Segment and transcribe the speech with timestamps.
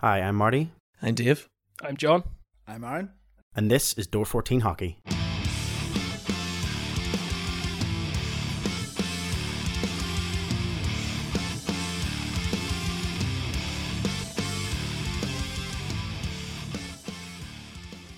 [0.00, 0.70] Hi, I'm Marty,
[1.02, 1.48] I'm Dave.
[1.82, 2.24] I'm John.
[2.66, 3.10] I'm Aaron.
[3.56, 4.98] and this is Door 14 Hockey.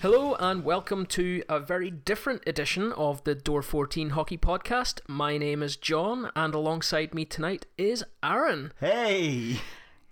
[0.01, 4.99] Hello and welcome to a very different edition of the Door 14 Hockey Podcast.
[5.07, 8.73] My name is John, and alongside me tonight is Aaron.
[8.81, 9.61] Hey,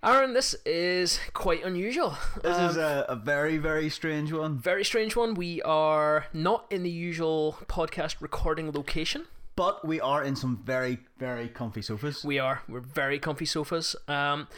[0.04, 2.16] Aaron, this is quite unusual.
[2.42, 4.58] this Um, is a, a very, very strange one.
[4.58, 5.34] very strange one.
[5.34, 9.26] We are not in the usual podcast recording location.
[9.54, 12.24] But we are in some very, very comfy sofas.
[12.24, 12.62] We are.
[12.68, 13.94] We're very comfy sofas.
[14.08, 14.48] Um,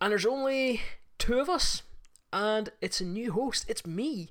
[0.00, 0.82] and there's only
[1.18, 1.82] two of us,
[2.32, 3.64] and it's a new host.
[3.68, 4.28] It's me.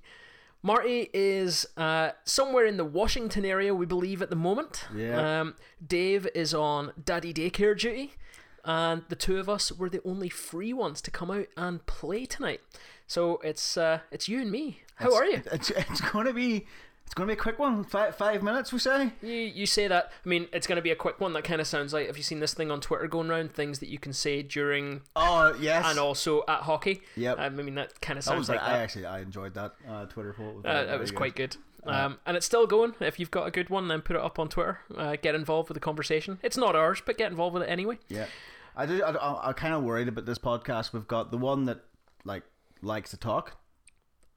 [0.61, 4.85] Marty is uh, somewhere in the Washington area, we believe, at the moment.
[4.95, 5.39] Yeah.
[5.41, 5.55] Um,
[5.85, 8.13] Dave is on daddy daycare duty,
[8.65, 12.25] and the two of us were the only free ones to come out and play
[12.25, 12.61] tonight.
[13.07, 14.81] So it's uh, it's you and me.
[14.95, 15.41] How are you?
[15.51, 16.65] It's, it's going to be
[17.05, 17.83] it's going to be a quick one.
[17.83, 19.11] Five, five minutes, we say.
[19.21, 20.11] You you say that.
[20.25, 21.33] I mean, it's going to be a quick one.
[21.33, 22.07] That kind of sounds like.
[22.07, 23.51] Have you seen this thing on Twitter going around?
[23.53, 25.85] Things that you can say during Oh yes.
[25.87, 27.01] and also at hockey.
[27.17, 27.37] Yep.
[27.39, 28.79] Um, I mean, that kind of That sounds was like I that.
[28.83, 30.51] actually I enjoyed that uh, Twitter poll.
[30.51, 31.57] It was Uh, that was quite good.
[31.83, 32.93] Um, and it's still going.
[32.99, 34.79] If you've got a good one, then put it up on Twitter.
[34.95, 36.37] Uh, get involved with the conversation.
[36.43, 37.97] It's not ours, but get involved with it anyway.
[38.07, 38.27] Yeah,
[38.75, 39.03] I do.
[39.03, 40.93] I, I, I'm kind of worried about this podcast.
[40.93, 41.83] We've got the one that
[42.23, 42.43] like
[42.81, 43.57] likes to talk.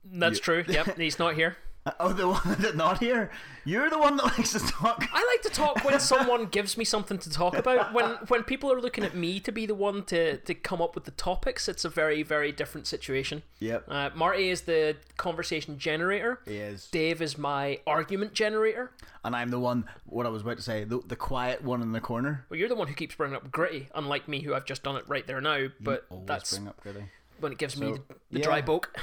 [0.04, 0.64] That's true.
[0.68, 1.56] Yep, he's not here.
[2.00, 3.30] Oh, the one that's not here.
[3.64, 5.06] You're the one that likes to talk.
[5.12, 7.92] I like to talk when someone gives me something to talk about.
[7.92, 10.94] When when people are looking at me to be the one to, to come up
[10.94, 13.42] with the topics, it's a very very different situation.
[13.58, 13.84] Yep.
[13.88, 16.40] Uh, Marty is the conversation generator.
[16.46, 16.88] He is.
[16.88, 18.92] Dave is my argument generator.
[19.22, 19.84] And I'm the one.
[20.06, 20.84] What I was about to say.
[20.84, 22.46] The, the quiet one in the corner.
[22.48, 24.96] Well, you're the one who keeps bringing up gritty, unlike me, who I've just done
[24.96, 25.68] it right there now.
[25.80, 27.04] But Always that's bring up Gritty.
[27.40, 28.44] when it gives me the, the yeah.
[28.44, 28.98] dry bulk.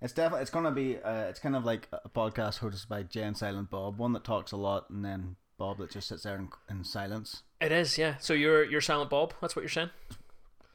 [0.00, 3.22] It's definitely it's gonna be uh, it's kind of like a podcast hosted by Jay
[3.22, 6.36] and Silent Bob, one that talks a lot, and then Bob that just sits there
[6.36, 7.42] in, in silence.
[7.60, 8.16] It is, yeah.
[8.18, 9.32] So you're you're Silent Bob.
[9.40, 9.90] That's what you're saying.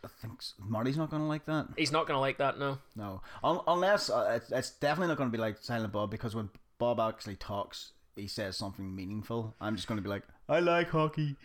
[0.03, 1.67] I think s- Marty's not gonna like that.
[1.77, 2.57] He's not gonna like that.
[2.57, 2.79] No.
[2.95, 6.49] No, Un- unless uh, it's, it's definitely not gonna be like Silent Bob because when
[6.79, 9.55] Bob actually talks, he says something meaningful.
[9.61, 11.35] I'm just gonna be like, I like hockey.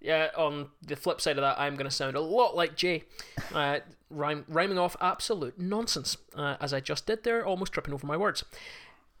[0.00, 0.30] Yeah.
[0.36, 3.04] On the flip side of that, I'm gonna sound a lot like Jay,
[3.54, 3.78] uh,
[4.10, 8.16] rhyme, rhyming off absolute nonsense, uh, as I just did there, almost tripping over my
[8.16, 8.44] words.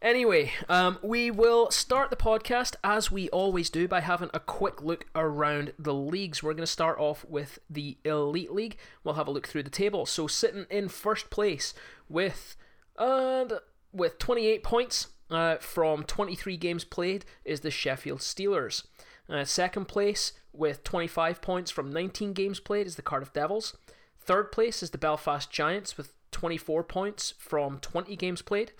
[0.02, 4.82] Anyway, um, we will start the podcast as we always do by having a quick
[4.82, 6.42] look around the leagues.
[6.42, 8.78] We're going to start off with the Elite League.
[9.04, 10.06] We'll have a look through the table.
[10.06, 11.74] So sitting in first place
[12.08, 12.56] with
[12.98, 13.52] and
[13.92, 18.84] with 28 points uh, from 23 games played is the Sheffield Steelers.
[19.28, 23.76] Uh, second place with 25 points from 19 games played is the Cardiff Devils.
[24.20, 28.72] Third place is the Belfast Giants with 24 points from 20 games played.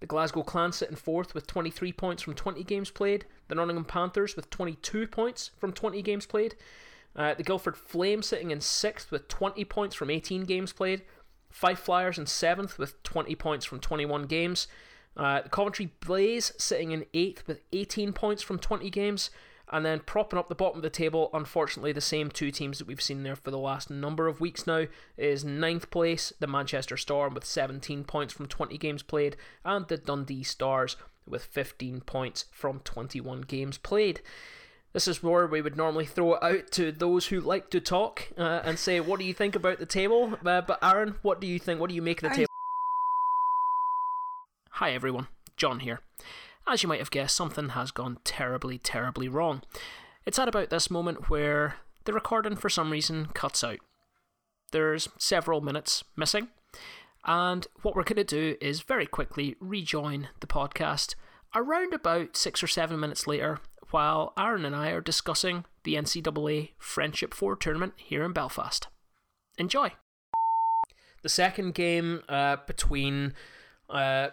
[0.00, 3.24] The Glasgow Clan sit in fourth with 23 points from 20 games played.
[3.48, 6.54] The Nottingham Panthers with 22 points from 20 games played.
[7.16, 11.02] Uh, the Guildford Flames sitting in sixth with 20 points from 18 games played.
[11.48, 14.66] Fife Flyers in seventh with 20 points from 21 games.
[15.16, 19.30] Uh, the Coventry Blaze sitting in eighth with 18 points from 20 games.
[19.70, 22.86] And then propping up the bottom of the table, unfortunately, the same two teams that
[22.86, 24.86] we've seen there for the last number of weeks now
[25.16, 29.96] is ninth place, the Manchester Storm with 17 points from 20 games played, and the
[29.96, 34.20] Dundee Stars with 15 points from 21 games played.
[34.92, 38.28] This is where we would normally throw it out to those who like to talk
[38.38, 40.38] uh, and say, What do you think about the table?
[40.44, 41.80] Uh, but Aaron, what do you think?
[41.80, 42.48] What do you make of the table?
[44.70, 45.26] Hi, everyone.
[45.56, 46.00] John here.
[46.66, 49.62] As you might have guessed, something has gone terribly, terribly wrong.
[50.24, 53.80] It's at about this moment where the recording, for some reason, cuts out.
[54.72, 56.48] There's several minutes missing,
[57.24, 61.14] and what we're going to do is very quickly rejoin the podcast
[61.54, 63.60] around about six or seven minutes later
[63.90, 68.88] while Aaron and I are discussing the NCAA Friendship 4 tournament here in Belfast.
[69.58, 69.92] Enjoy!
[71.22, 73.34] The second game uh, between
[73.88, 74.30] uh,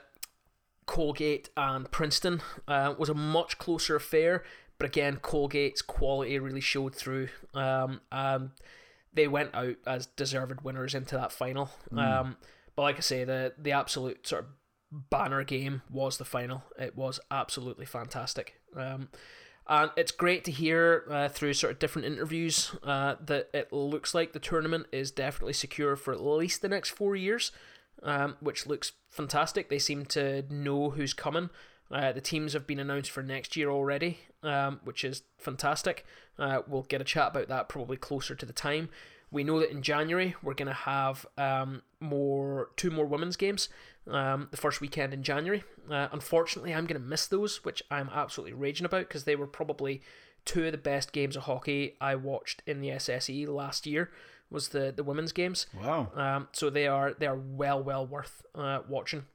[0.92, 4.44] Colgate and Princeton uh, was a much closer affair,
[4.78, 7.30] but again, Colgate's quality really showed through.
[7.54, 8.50] Um, and
[9.14, 11.70] they went out as deserved winners into that final.
[11.96, 12.36] Um,
[12.76, 16.64] but like I say, the the absolute sort of banner game was the final.
[16.78, 18.56] It was absolutely fantastic.
[18.76, 19.08] Um,
[19.70, 24.14] and it's great to hear uh, through sort of different interviews uh, that it looks
[24.14, 27.54] like the tournament is definitely secure for at least the next four years,
[28.04, 29.70] um, which looks fantastic.
[29.70, 31.50] They seem to know who's coming.
[31.92, 36.06] Uh, the teams have been announced for next year already, um, which is fantastic.
[36.40, 38.90] Uh, we'll get a chat about that probably closer to the time.
[39.30, 43.70] We know that in January we're going to have um, more two more women's games.
[44.08, 45.64] Um, the first weekend in January.
[45.90, 49.46] Uh, unfortunately, I'm going to miss those, which I'm absolutely raging about because they were
[49.46, 50.02] probably
[50.44, 54.10] two of the best games of hockey I watched in the SSE last year.
[54.52, 55.66] Was the the women's games.
[55.74, 56.12] Wow.
[56.14, 59.26] Um, so they are they are well well worth uh, watching.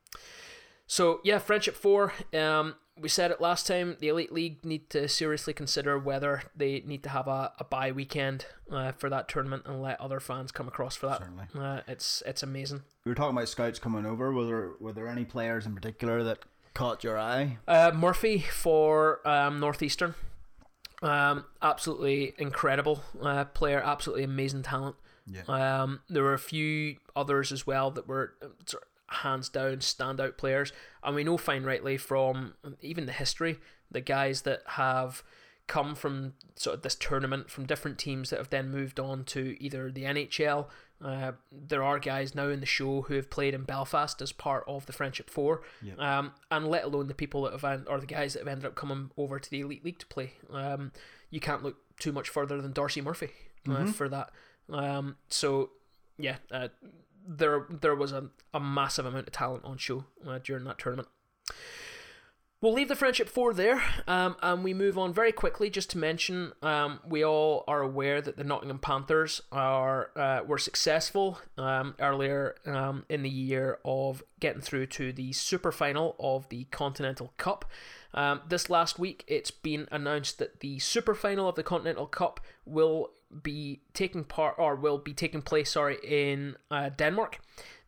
[0.86, 2.12] So yeah, Friendship Four.
[2.32, 3.96] Um, we said it last time.
[4.00, 7.92] The Elite League need to seriously consider whether they need to have a, a bye
[7.92, 11.18] weekend uh, for that tournament and let other fans come across for that.
[11.18, 11.46] Certainly.
[11.54, 12.82] Uh, it's it's amazing.
[13.04, 14.32] We were talking about scouts coming over.
[14.32, 16.40] Were there were there any players in particular that
[16.74, 17.58] caught your eye?
[17.66, 20.14] Uh, Murphy for um, Northeastern.
[21.02, 24.96] Um, absolutely incredible uh, player, absolutely amazing talent.
[25.26, 25.42] Yeah.
[25.82, 29.76] Um, there were a few others as well that were uh, sort of hands down
[29.78, 33.58] standout players, and we know fine rightly from even the history
[33.90, 35.22] the guys that have
[35.68, 39.56] come from sort of this tournament from different teams that have then moved on to
[39.60, 40.68] either the NHL.
[41.04, 44.64] Uh, there are guys now in the show who have played in Belfast as part
[44.66, 45.98] of the Friendship Four, Yep.
[46.00, 48.64] um, and let alone the people that have en- or the guys that have ended
[48.64, 50.32] up coming over to the Elite League to play.
[50.50, 50.92] Um,
[51.30, 53.30] you can't look too much further than Darcy Murphy
[53.68, 54.30] uh, for that.
[54.70, 55.70] Um, so
[56.18, 56.68] yeah, uh,
[57.26, 61.08] there there was a, a massive amount of talent on show uh, during that tournament.
[62.66, 65.70] We'll leave the friendship four there, um, and we move on very quickly.
[65.70, 70.58] Just to mention, um, we all are aware that the Nottingham Panthers are uh, were
[70.58, 76.48] successful um, earlier um, in the year of getting through to the super final of
[76.48, 77.66] the Continental Cup.
[78.14, 82.40] Um, this last week, it's been announced that the super final of the Continental Cup
[82.64, 83.12] will
[83.44, 85.70] be taking part or will be taking place.
[85.70, 87.38] Sorry, in uh, Denmark.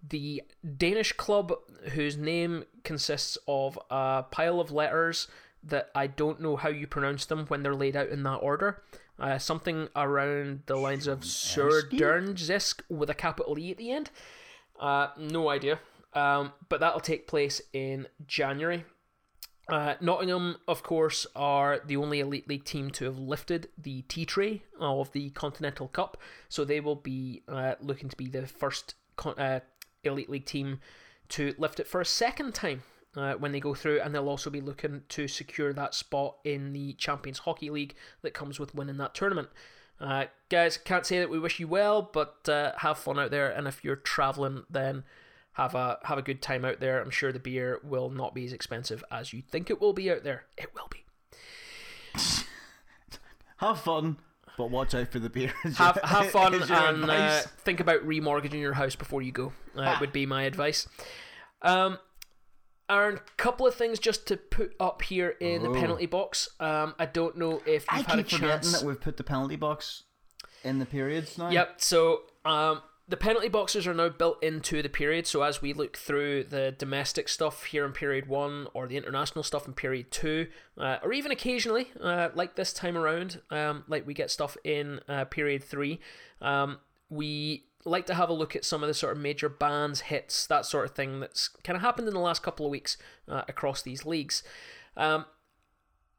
[0.06, 0.42] The
[0.76, 1.52] Danish club,
[1.92, 5.28] whose name consists of a pile of letters
[5.62, 8.82] that I don't know how you pronounce them when they're laid out in that order.
[9.18, 14.10] Uh, something around the lines of Surdernzisk with a capital E at the end.
[14.78, 15.80] Uh, no idea.
[16.14, 18.84] Um, but that'll take place in January.
[19.68, 24.24] Uh, Nottingham, of course, are the only Elite League team to have lifted the tea
[24.24, 26.16] tray of the Continental Cup,
[26.48, 29.60] so they will be uh, looking to be the first con- uh,
[30.08, 30.80] Elite League team
[31.30, 32.82] to lift it for a second time
[33.16, 36.72] uh, when they go through, and they'll also be looking to secure that spot in
[36.72, 39.48] the Champions Hockey League that comes with winning that tournament.
[40.00, 43.50] Uh, guys, can't say that we wish you well, but uh, have fun out there,
[43.50, 45.04] and if you're traveling, then
[45.52, 47.00] have a have a good time out there.
[47.02, 50.10] I'm sure the beer will not be as expensive as you think it will be
[50.10, 50.44] out there.
[50.56, 51.04] It will be.
[53.56, 54.18] Have fun,
[54.58, 55.54] but watch out for the beer.
[55.76, 56.70] Have have fun and
[57.10, 59.52] uh, think about remortgaging your house before you go.
[59.74, 60.86] Uh, would be my advice.
[61.62, 61.98] Um,
[62.90, 65.74] Aaron, couple of things just to put up here in the Oh.
[65.74, 66.48] penalty box.
[66.58, 68.72] Um, I don't know if I you've had a keep forgetting chance.
[68.80, 70.04] that we've put the penalty box
[70.64, 71.50] in the periods now.
[71.50, 71.80] Yep.
[71.80, 75.26] So um, the penalty boxes are now built into the period.
[75.26, 79.42] So as we look through the domestic stuff here in period one, or the international
[79.42, 84.06] stuff in period two, uh, or even occasionally, uh, like this time around, um, like
[84.06, 86.00] we get stuff in uh, period three,
[86.42, 86.78] um,
[87.08, 90.46] we like to have a look at some of the sort of major bans, hits,
[90.46, 93.42] that sort of thing that's kind of happened in the last couple of weeks uh,
[93.48, 94.42] across these leagues.
[94.98, 95.24] Um,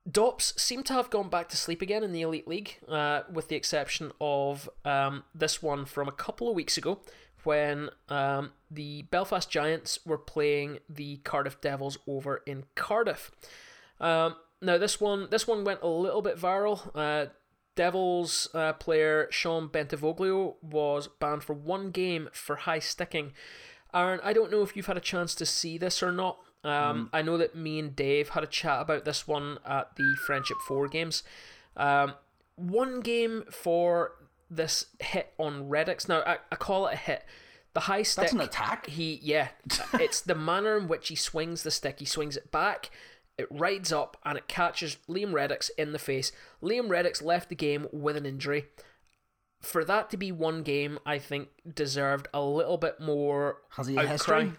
[0.10, 3.50] Dops seem to have gone back to sleep again in the Elite League, uh, with
[3.50, 7.02] the exception of um, this one from a couple of weeks ago
[7.44, 13.32] when um, the Belfast Giants were playing the Cardiff Devils over in Cardiff.
[14.00, 16.92] Um, now this one, this one went a little bit viral.
[16.96, 17.32] Uh,
[17.76, 23.32] Devils uh, player Sean Bentivoglio was banned for one game for high sticking.
[23.94, 26.40] Aaron, I don't know if you've had a chance to see this or not.
[26.64, 30.16] Um, I know that me and Dave had a chat about this one at the
[30.26, 31.24] Friendship 4 games.
[31.78, 32.14] Um,
[32.56, 34.12] one game for
[34.50, 36.10] this hit on Reddox.
[36.10, 37.24] Now, I, I call it a hit.
[37.74, 38.24] The high stick.
[38.24, 38.88] That's an attack?
[38.88, 39.50] He, yeah.
[39.94, 42.00] it's the manner in which he swings the stick.
[42.00, 42.90] He swings it back,
[43.38, 46.32] it rides up, and it catches Liam Reddox in the face.
[46.62, 48.66] Liam Reddox left the game with an injury.
[49.62, 53.96] For that to be one game, I think deserved a little bit more Has he
[53.96, 54.12] a outcry.
[54.12, 54.52] history?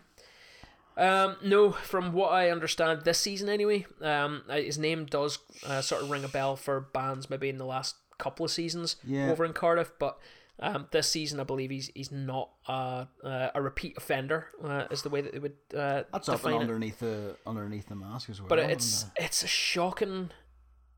[0.97, 5.81] Um, no, from what I understand, this season anyway, um, uh, his name does uh,
[5.81, 9.31] sort of ring a bell for bands maybe in the last couple of seasons Yeah.
[9.31, 10.19] over in Cardiff, but
[10.59, 15.01] um, this season I believe he's he's not uh, uh, a repeat offender, uh, is
[15.03, 18.41] the way that they would uh, That's define and underneath the underneath the mask as
[18.41, 18.49] well.
[18.49, 20.31] But it's it's a shocking,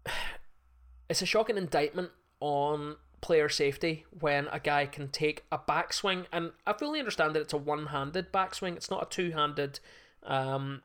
[1.08, 6.52] it's a shocking indictment on player safety when a guy can take a backswing, and
[6.66, 8.76] I fully understand that it's a one-handed backswing.
[8.76, 9.80] It's not a two-handed
[10.24, 10.82] um,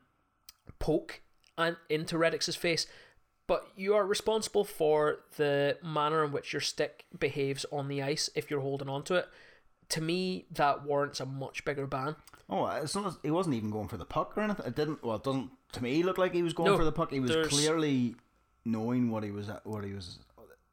[0.79, 1.21] poke
[1.57, 2.87] and into Reddox's face,
[3.47, 8.29] but you are responsible for the manner in which your stick behaves on the ice
[8.35, 9.27] if you're holding onto it.
[9.89, 12.15] to me, that warrants a much bigger ban.
[12.49, 13.17] Oh, it's not.
[13.23, 14.65] He wasn't even going for the puck or anything.
[14.65, 15.03] It didn't.
[15.03, 17.11] Well, it doesn't to me look like he was going No, for the puck.
[17.11, 18.15] He was clearly
[18.63, 19.49] knowing what he was.
[19.49, 20.19] At what he was.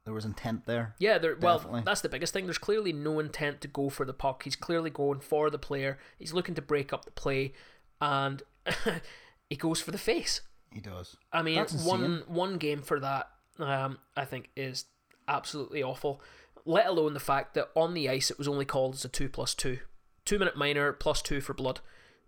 [0.04, 0.94] There was intent there.
[0.98, 1.36] Yeah, there.
[1.40, 2.44] Well, that's the biggest thing.
[2.44, 4.42] There's clearly no intent to go for the puck.
[4.42, 5.98] He's clearly going for the player.
[6.18, 7.54] He's looking to break up the play,
[8.02, 8.42] and
[9.48, 10.42] he goes for the face.
[10.70, 11.16] He does.
[11.32, 14.84] I mean, That's one one game for that, um, I think, is
[15.26, 16.20] absolutely awful.
[16.66, 19.30] Let alone the fact that on the ice it was only called as a two
[19.30, 19.78] plus two,
[20.26, 21.80] two minute minor plus two for blood.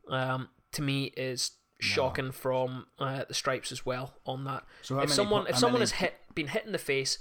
[0.09, 4.65] Um, to me, is shocking from uh, the stripes as well on that.
[4.81, 7.19] So if someone if someone many has hit been hit in the face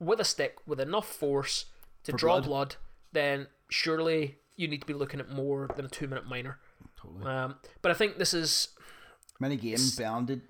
[0.00, 1.66] with a stick with enough force
[2.04, 2.46] to For draw blood?
[2.46, 2.76] blood,
[3.12, 6.58] then surely you need to be looking at more than a two minute minor.
[7.00, 7.24] Totally.
[7.26, 8.68] Um, but I think this is
[9.40, 10.42] Many games bounded.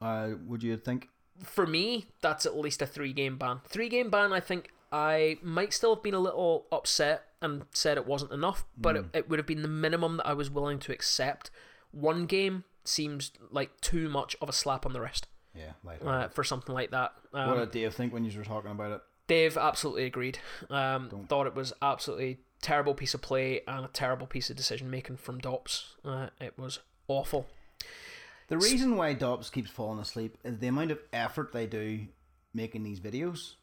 [0.00, 1.08] Uh, would you think?
[1.42, 3.60] for me, that's at least a three game ban.
[3.66, 7.96] Three game ban, I think I might still have been a little upset and said
[7.96, 10.78] it wasn't enough, but it, it would have been the minimum that I was willing
[10.80, 11.50] to accept.
[11.92, 15.72] One game seems like too much of a slap on the wrist Yeah.
[15.84, 17.12] Like, uh, for something like that.
[17.32, 19.00] Um, what did Dave think when you were talking about it?
[19.26, 20.38] Dave absolutely agreed.
[20.68, 24.90] Um, thought it was absolutely terrible piece of play and a terrible piece of decision
[24.90, 25.94] making from Dops.
[26.04, 27.46] Uh, it was awful.
[28.48, 32.06] The reason why Dops keeps falling asleep is the amount of effort they do
[32.52, 33.54] making these videos.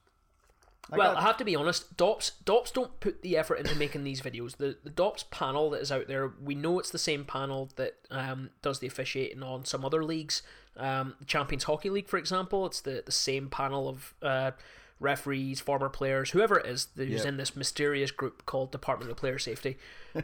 [0.89, 1.97] Like well, that- I have to be honest.
[1.97, 4.55] Dops Dops don't put the effort into making these videos.
[4.55, 7.95] The the Dops panel that is out there, we know it's the same panel that
[8.09, 10.43] um, does the officiating on some other leagues.
[10.77, 14.51] Um, Champions Hockey League, for example, it's the, the same panel of uh,
[14.99, 19.39] referees, former players, whoever it is who's in this mysterious group called Department of Player
[19.39, 19.77] Safety.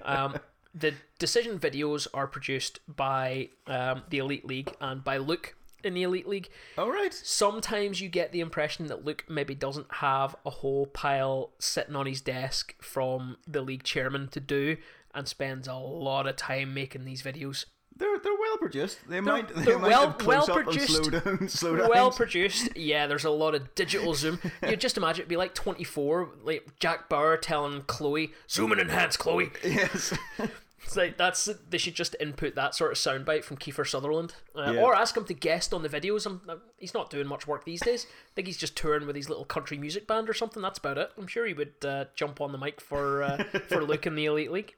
[0.03, 0.36] Um,
[0.74, 6.03] the decision videos are produced by um, the Elite League and by Luke in the
[6.03, 7.13] Elite League All right.
[7.13, 12.05] sometimes you get the impression that Luke maybe doesn't have a whole pile sitting on
[12.05, 14.77] his desk from the league chairman to do
[15.13, 17.65] and spends a lot of time making these videos.
[17.95, 19.00] They're they're well produced.
[19.07, 21.62] They might they they're might well- well up and slow produced.
[21.62, 21.88] down.
[21.89, 23.07] Well produced, yeah.
[23.07, 24.39] There's a lot of digital zoom.
[24.67, 29.15] You just imagine it'd be like 24, like Jack Bauer telling Chloe, "Zoom and enhance,
[29.17, 30.13] Chloe." yes.
[30.85, 34.73] It's like that's they should just input that sort of soundbite from Kiefer Sutherland, uh,
[34.75, 34.81] Yeah.
[34.81, 36.25] or ask him to guest on the videos.
[36.25, 38.05] I'm, uh, he's not doing much work these days.
[38.05, 40.62] I think he's just touring with his little country music band or something.
[40.62, 41.09] That's about it.
[41.17, 44.25] I'm sure he would uh, jump on the mic for uh, for Luke in the
[44.25, 44.73] Elite League.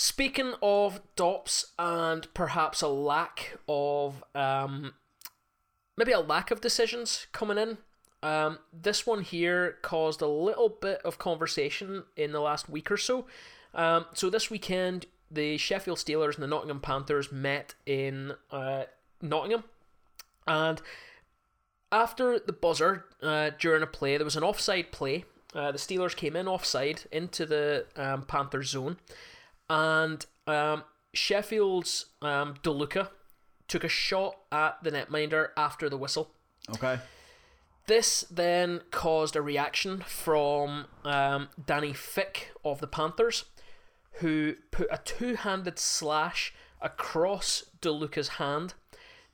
[0.00, 4.94] Speaking of dops and perhaps a lack of um,
[5.96, 7.78] maybe a lack of decisions coming in.
[8.22, 12.96] Um, this one here caused a little bit of conversation in the last week or
[12.96, 13.26] so.
[13.74, 18.84] Um, so this weekend, the Sheffield Steelers and the Nottingham Panthers met in uh,
[19.20, 19.64] Nottingham,
[20.46, 20.80] and
[21.90, 25.24] after the buzzer uh, during a play, there was an offside play.
[25.52, 28.98] Uh, the Steelers came in offside into the um, Panthers zone,
[29.68, 30.84] and um,
[31.14, 33.08] Sheffield's um, DeLuca
[33.66, 36.30] took a shot at the netminder after the whistle.
[36.70, 36.98] Okay.
[37.86, 43.44] This then caused a reaction from um, Danny Fick of the Panthers,
[44.20, 48.74] who put a two handed slash across DeLuca's hand.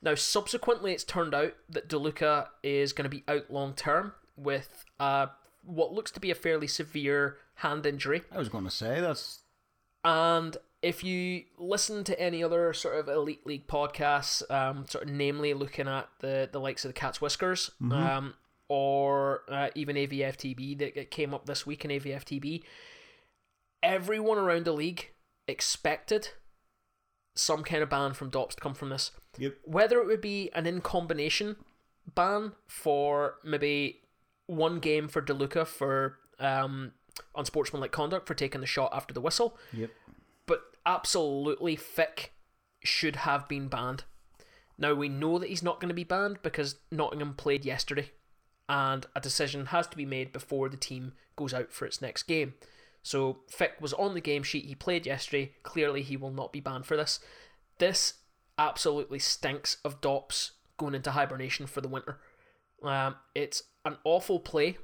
[0.01, 4.85] Now, subsequently, it's turned out that DeLuca is going to be out long term with
[4.99, 5.27] uh,
[5.63, 8.21] what looks to be a fairly severe hand injury.
[8.31, 9.39] I was going to say that's
[10.05, 15.09] And if you listen to any other sort of elite league podcasts, um, sort of
[15.09, 18.35] namely looking at the the likes of the Cat's Whiskers, um,
[18.69, 22.63] or uh, even AVFTB that that came up this week in AVFTB,
[23.81, 25.09] everyone around the league
[25.47, 26.29] expected
[27.35, 29.11] some kind of ban from Dops to come from this.
[29.39, 29.55] Yep.
[29.63, 31.57] Whether it would be an in combination
[32.13, 34.01] ban for maybe
[34.45, 36.93] one game for DeLuca for um,
[37.35, 39.89] unsportsmanlike conduct for taking the shot after the whistle, Yep.
[40.45, 42.33] but absolutely Fick
[42.83, 44.03] should have been banned.
[44.77, 48.11] Now we know that he's not going to be banned because Nottingham played yesterday,
[48.67, 52.23] and a decision has to be made before the team goes out for its next
[52.23, 52.55] game.
[53.03, 54.65] So Fick was on the game sheet.
[54.65, 55.53] He played yesterday.
[55.63, 57.19] Clearly, he will not be banned for this.
[57.77, 58.15] This
[58.57, 62.19] absolutely stinks of Dops going into hibernation for the winter.
[62.81, 64.77] Um, it's an awful play.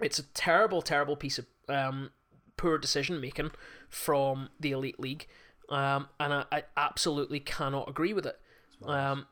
[0.00, 2.10] It's a terrible, terrible piece of um,
[2.56, 3.50] poor decision making
[3.88, 5.26] from the Elite League,
[5.68, 8.38] um, and I, I absolutely cannot agree with it.
[8.84, 9.26] Um,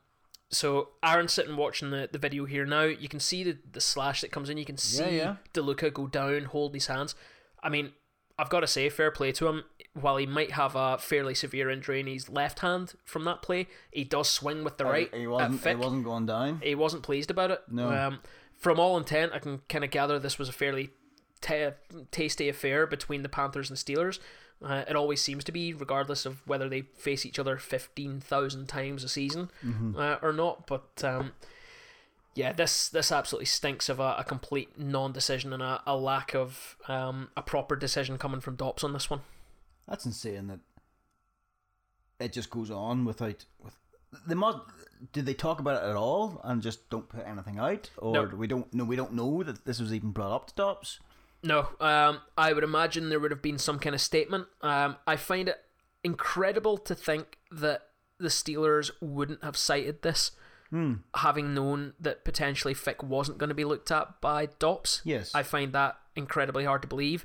[0.51, 2.85] so Aaron's sitting watching the, the video here now.
[2.85, 4.57] You can see the, the slash that comes in.
[4.57, 5.37] You can see yeah.
[5.53, 7.15] DeLuca go down, hold his hands.
[7.63, 7.93] I mean,
[8.39, 9.65] I've got to say, fair play to him.
[9.95, 13.69] While he might have a fairly severe injury in his left hand from that play,
[13.93, 15.13] he does swing with the right.
[15.15, 15.65] He wasn't.
[15.65, 16.61] He wasn't going down.
[16.63, 17.63] he wasn't pleased about it.
[17.71, 17.91] No.
[17.91, 18.19] Um,
[18.59, 20.91] from all intent, I can kind of gather this was a fairly
[21.41, 21.73] ta
[22.11, 24.19] tasty affair between the Panthers and Steelers.
[24.63, 28.67] Uh, it always seems to be, regardless of whether they face each other fifteen thousand
[28.69, 29.51] times a season
[29.99, 30.67] uh, or not.
[30.67, 31.33] But um,
[32.35, 36.77] yeah, this this absolutely stinks of a, a complete non-decision and a, a lack of
[36.89, 39.21] um, a proper decision coming from Dops on this one.
[39.87, 40.61] That's insane that
[42.19, 43.77] it just goes on without with
[44.27, 44.61] they mod
[45.13, 48.37] did they talk about it at all and just don't put anything out or No.
[48.37, 50.99] we don't no we don't know that this was even brought up to Dops.
[51.43, 54.47] No, um, I would imagine there would have been some kind of statement.
[54.63, 55.59] Um, I find it
[56.03, 57.83] incredible to think that
[58.19, 60.31] the Steelers wouldn't have cited this,
[61.15, 65.03] having known that potentially Fick wasn't going to be looked at by Dops.
[65.05, 65.35] Yes.
[65.35, 67.25] I find that incredibly hard to believe.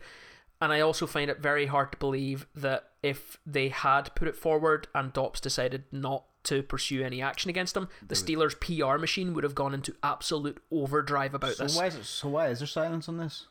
[0.62, 4.36] And I also find it very hard to believe that if they had put it
[4.36, 9.34] forward and Dops decided not to pursue any action against them, the Steelers' PR machine
[9.34, 12.60] would have gone into absolute overdrive about So this why is it, so why is
[12.60, 13.48] there silence on this?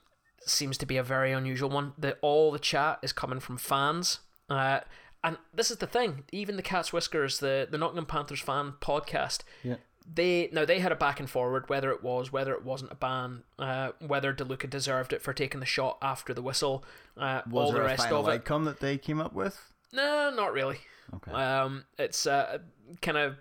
[0.46, 1.92] seems to be a very unusual one.
[1.98, 4.20] That all the chat is coming from fans.
[4.48, 4.80] Uh,
[5.22, 6.24] and this is the thing.
[6.32, 9.76] Even the Cat's Whiskers, the the Nottingham Panthers fan podcast, Yeah.
[10.10, 12.94] they now they had a back and forward whether it was whether it wasn't a
[12.94, 16.84] ban, uh, whether DeLuca deserved it for taking the shot after the whistle,
[17.18, 18.34] uh, Was all there the a final of it.
[18.36, 19.60] outcome that they came up with?
[19.92, 20.78] No, not really.
[21.14, 21.32] Okay.
[21.32, 22.58] Um, it's uh,
[23.00, 23.36] kind of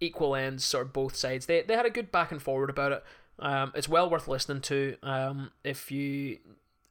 [0.00, 1.46] equal ends, sort of both sides.
[1.46, 3.04] They they had a good back and forward about it.
[3.38, 4.96] Um, it's well worth listening to.
[5.02, 6.38] Um, if you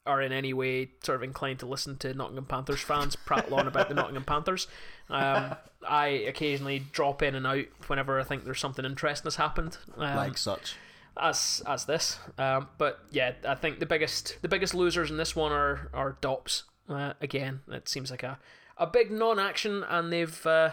[0.06, 3.68] are in any way sort of inclined to listen to Nottingham Panthers fans prattle on
[3.68, 4.68] about the Nottingham Panthers,
[5.10, 5.56] um,
[5.88, 9.78] I occasionally drop in and out whenever I think there's something interesting has happened.
[9.98, 10.76] Um, like such.
[11.20, 12.20] as as this.
[12.38, 16.18] Um, but yeah, I think the biggest the biggest losers in this one are are
[16.22, 16.64] Dops.
[16.88, 18.38] Uh, again, it seems like a,
[18.78, 20.72] a big non-action, and they've uh,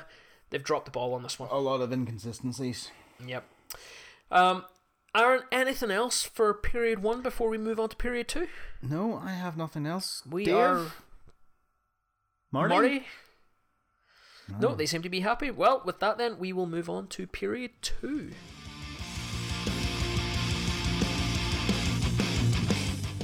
[0.50, 1.48] they've dropped the ball on this one.
[1.50, 2.90] A lot of inconsistencies.
[3.24, 3.44] Yep.
[4.30, 4.64] Um,
[5.14, 8.48] Aaron, anything else for period one before we move on to period two?
[8.82, 10.22] No, I have nothing else.
[10.28, 10.54] We Dave?
[10.54, 10.92] are
[12.50, 12.74] Marty.
[12.74, 13.04] Marty.
[14.60, 15.50] No, they seem to be happy.
[15.50, 18.32] Well, with that, then we will move on to period two.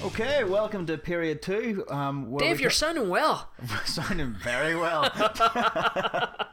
[0.04, 1.84] Okay, welcome to period two.
[1.88, 3.50] Um, where Dave, you're sounding well.
[3.84, 5.10] sounding very well.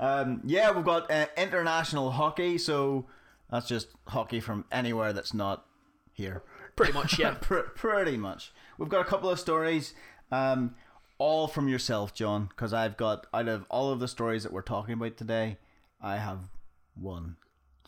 [0.00, 3.06] um, yeah, we've got uh, international hockey, so
[3.50, 5.66] that's just hockey from anywhere that's not
[6.12, 6.44] here.
[6.76, 7.34] Pretty much, yeah.
[7.40, 8.52] Pr- pretty much.
[8.78, 9.94] We've got a couple of stories,
[10.30, 10.76] um,
[11.18, 14.62] all from yourself, John, because I've got out of all of the stories that we're
[14.62, 15.58] talking about today,
[16.00, 16.38] I have
[16.94, 17.36] one.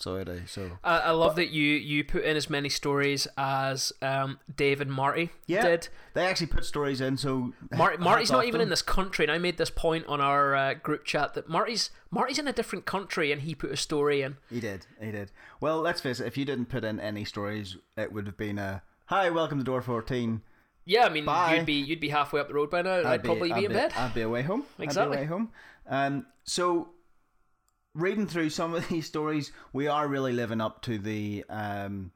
[0.03, 0.51] So is.
[0.51, 4.81] So I, I love that you you put in as many stories as um, Dave
[4.81, 5.89] and Marty yeah, did.
[6.15, 7.17] they actually put stories in.
[7.17, 8.63] So Mar- Marty's not even them.
[8.63, 11.91] in this country, and I made this point on our uh, group chat that Marty's
[12.11, 14.39] Marty's in a different country, and he put a story in.
[14.51, 14.87] He did.
[15.01, 15.31] He did.
[15.61, 16.27] Well, let's face it.
[16.27, 19.65] If you didn't put in any stories, it would have been a hi, welcome to
[19.65, 20.43] Door Fourteen.
[20.85, 21.55] Yeah, I mean, Bye.
[21.55, 22.99] you'd be you'd be halfway up the road by now.
[22.99, 23.93] and I'd, probably be, in bed.
[23.97, 24.65] I'd be away home.
[24.81, 25.19] Exactly.
[25.19, 25.53] I'd be away home.
[25.89, 26.89] Um, so,
[27.95, 32.13] reading through some of these stories, we are really living up to the um,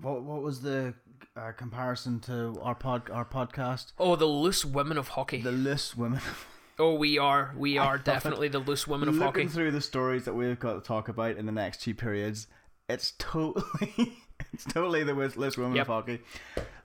[0.00, 0.94] what what was the
[1.36, 3.92] uh, comparison to our pod our podcast?
[3.98, 5.40] Oh, the loose women of hockey.
[5.40, 6.20] The loose women.
[6.78, 8.04] oh, we are we are it.
[8.04, 9.54] definitely the loose women of Looking hockey.
[9.54, 12.46] through the stories that we've got to talk about in the next two periods,
[12.88, 13.64] it's totally
[14.52, 15.82] it's totally the loose loose women Yep.
[15.82, 16.20] of hockey.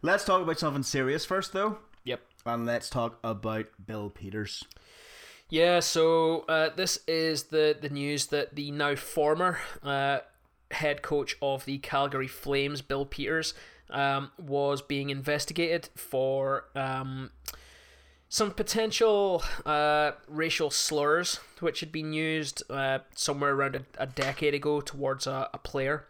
[0.01, 2.21] Let's talk about something serious first, though, Yep.
[2.45, 4.63] and let's talk about Bill Peters.
[5.53, 10.21] Yeah, so uh, this is the, the news that the now former uh,
[10.71, 13.53] head coach of the Calgary Flames, Bill Peters,
[13.91, 17.29] um, was being investigated for um,
[18.29, 24.55] some potential uh, racial slurs which had been used uh, somewhere around a, a decade
[24.55, 26.07] ago towards a, a player.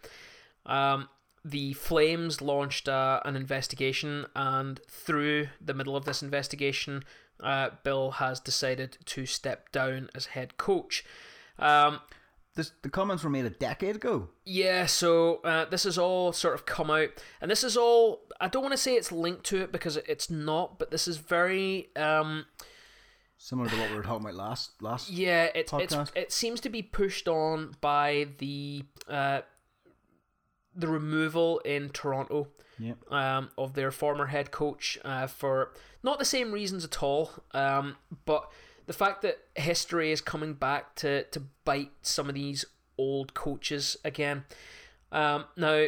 [0.65, 1.09] Um,
[1.43, 7.03] the Flames launched uh, an investigation, and through the middle of this investigation,
[7.43, 11.03] uh, Bill has decided to step down as head coach.
[11.59, 11.99] Um,
[12.55, 14.29] This, the comments were made a decade ago.
[14.45, 17.09] yeah, so uh, this has all sort of come out,
[17.41, 18.21] and this is all.
[18.39, 21.17] I don't want to say it's linked to it because it's not, but this is
[21.17, 21.89] very.
[21.95, 22.45] Um,
[23.37, 25.09] Similar to what we were talking about last last.
[25.09, 26.11] yeah, it, it's Podcast.
[26.15, 29.41] it seems to be pushed on by the uh,
[30.75, 32.47] the removal in Toronto
[32.79, 32.93] Yeah.
[33.09, 35.73] um, of their former head coach uh, for
[36.03, 38.51] not the same reasons at all, um, but
[38.85, 42.65] the fact that history is coming back to, to bite some of these
[42.97, 44.43] old coaches again.
[45.11, 45.87] Um, now,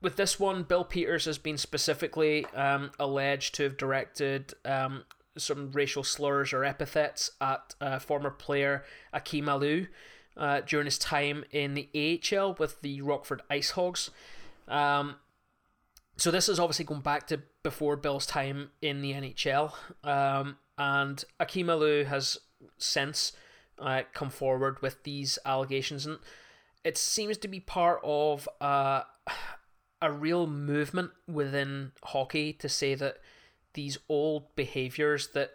[0.00, 5.04] with this one, Bill Peters has been specifically um, alleged to have directed um,
[5.36, 9.88] some racial slurs or epithets at uh, former player Akim Aliu
[10.36, 11.88] uh, during his time in the
[12.32, 14.10] AHL with the Rockford Ice Hogs.
[14.68, 15.16] Um,
[16.20, 19.72] so this is obviously going back to before Bill's time in the NHL,
[20.04, 22.38] um, and Akim Aliu has
[22.76, 23.32] since
[23.78, 26.18] uh, come forward with these allegations, and
[26.84, 29.02] it seems to be part of uh,
[30.02, 33.16] a real movement within hockey to say that
[33.72, 35.52] these old behaviors that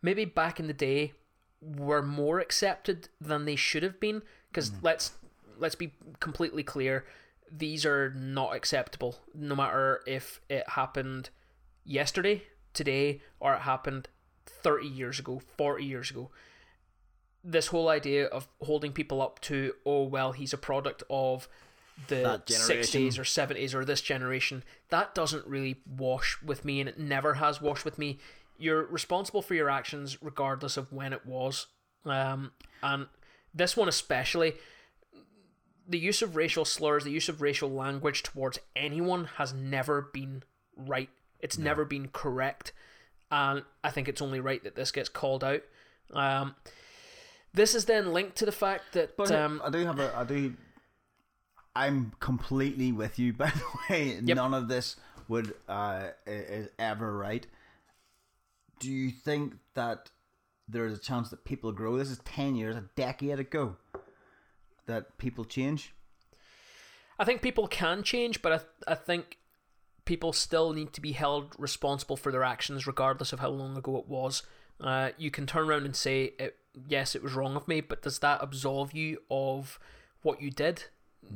[0.00, 1.12] maybe back in the day
[1.60, 5.12] were more accepted than they should have been because let's
[5.58, 7.04] let's be completely clear
[7.58, 11.30] these are not acceptable no matter if it happened
[11.84, 12.42] yesterday
[12.72, 14.08] today or it happened
[14.46, 16.30] 30 years ago 40 years ago.
[17.42, 21.48] This whole idea of holding people up to oh well he's a product of
[22.08, 26.98] the 60s or 70s or this generation that doesn't really wash with me and it
[26.98, 28.18] never has washed with me.
[28.58, 31.66] You're responsible for your actions regardless of when it was.
[32.04, 33.06] Um, and
[33.54, 34.54] this one especially
[35.88, 40.42] the use of racial slurs the use of racial language towards anyone has never been
[40.76, 42.72] right it's never been correct
[43.30, 45.62] and i think it's only right that this gets called out
[46.12, 46.54] um,
[47.56, 50.14] this is then linked to the fact that But um, I do have a.
[50.16, 50.54] I do.
[51.74, 53.32] I'm completely with you.
[53.32, 54.96] By the way, none of this
[55.28, 57.46] would uh, is ever right.
[58.78, 60.10] Do you think that
[60.68, 61.96] there's a chance that people grow?
[61.96, 63.76] This is ten years, a decade ago,
[64.86, 65.92] that people change.
[67.18, 69.38] I think people can change, but I, I think
[70.04, 73.96] people still need to be held responsible for their actions, regardless of how long ago
[73.98, 74.42] it was.
[74.80, 76.56] Uh, you can turn around and say, it,
[76.88, 79.78] "Yes, it was wrong of me," but does that absolve you of
[80.22, 80.84] what you did?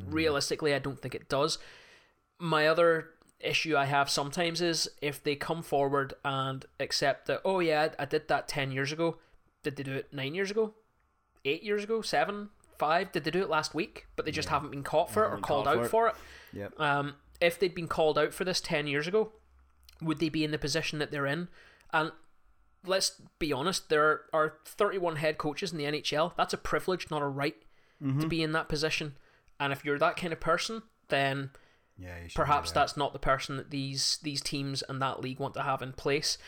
[0.07, 1.59] Realistically, I don't think it does.
[2.39, 3.11] My other
[3.41, 8.05] issue I have sometimes is if they come forward and accept that, "Oh yeah, I
[8.05, 9.19] did that ten years ago."
[9.63, 10.75] Did they do it nine years ago?
[11.45, 12.03] Eight years ago?
[12.03, 12.51] Seven?
[12.81, 13.13] Five?
[13.13, 14.07] Did they do it last week?
[14.17, 16.15] But they just haven't been caught for it or called caught out for for it.
[16.53, 16.59] it.
[16.59, 16.81] Yep.
[16.81, 19.33] Um, if they'd been called out for this 10 years ago,
[20.03, 21.49] would they be in the position that they're in?
[21.93, 22.11] And
[22.85, 26.33] let's be honest, there are 31 head coaches in the NHL.
[26.37, 27.57] That's a privilege, not a right,
[28.21, 29.17] to be in that position.
[29.59, 31.51] And if you're that kind of person, then
[31.99, 32.15] Yeah.
[32.35, 35.83] Perhaps that's not the person that these these teams and that league want to have
[35.83, 36.39] in place.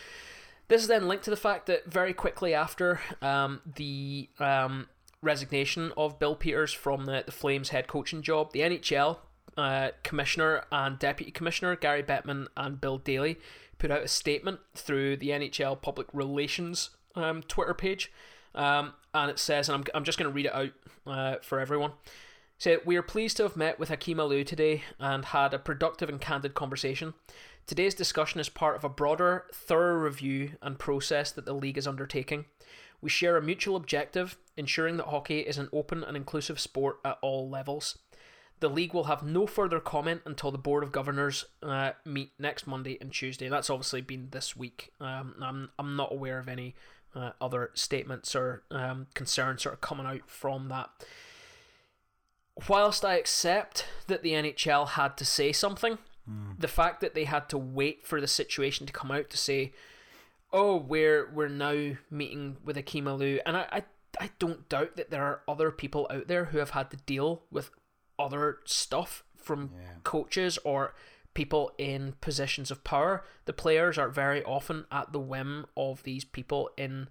[0.69, 4.89] This is then linked to the fact that very quickly after um, the um,
[5.23, 9.19] resignation of Bill Peters from the, the Flames head coaching job, the NHL
[9.57, 13.39] uh, commissioner and deputy commissioner Gary Bettman and Bill Daly
[13.79, 18.11] put out a statement through the NHL public relations um, Twitter page,
[18.55, 20.71] um, and it says, and I'm, I'm just going to read it out
[21.07, 21.93] uh, for everyone.
[22.59, 26.09] So we are pleased to have met with Hakeem Aliu today and had a productive
[26.09, 27.15] and candid conversation.
[27.67, 31.87] Today's discussion is part of a broader, thorough review and process that the league is
[31.87, 32.45] undertaking.
[33.03, 37.19] We share a mutual objective, ensuring that hockey is an open and inclusive sport at
[37.21, 37.99] all levels.
[38.61, 42.67] The league will have no further comment until the Board of Governors uh, meet next
[42.67, 43.49] Monday and Tuesday.
[43.49, 44.93] That's obviously been this week.
[45.01, 46.77] Um, I'm, I'm not aware of any
[47.15, 50.91] uh, other statements or um, concerns sort of coming out from that
[52.69, 55.99] whilst I accept that the NHL had to say something,
[56.59, 59.73] the fact that they had to wait for the situation to come out to say,
[60.53, 63.85] "Oh, we're we're now meeting with Akim Aliu," and I, I
[64.21, 67.43] I don't doubt that there are other people out there who have had to deal
[67.51, 67.71] with
[68.19, 69.71] other stuff from
[70.05, 70.95] coaches or
[71.35, 73.25] people in positions of power.
[73.47, 77.09] The players are very often at the whim of these people in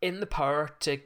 [0.00, 0.98] in the power to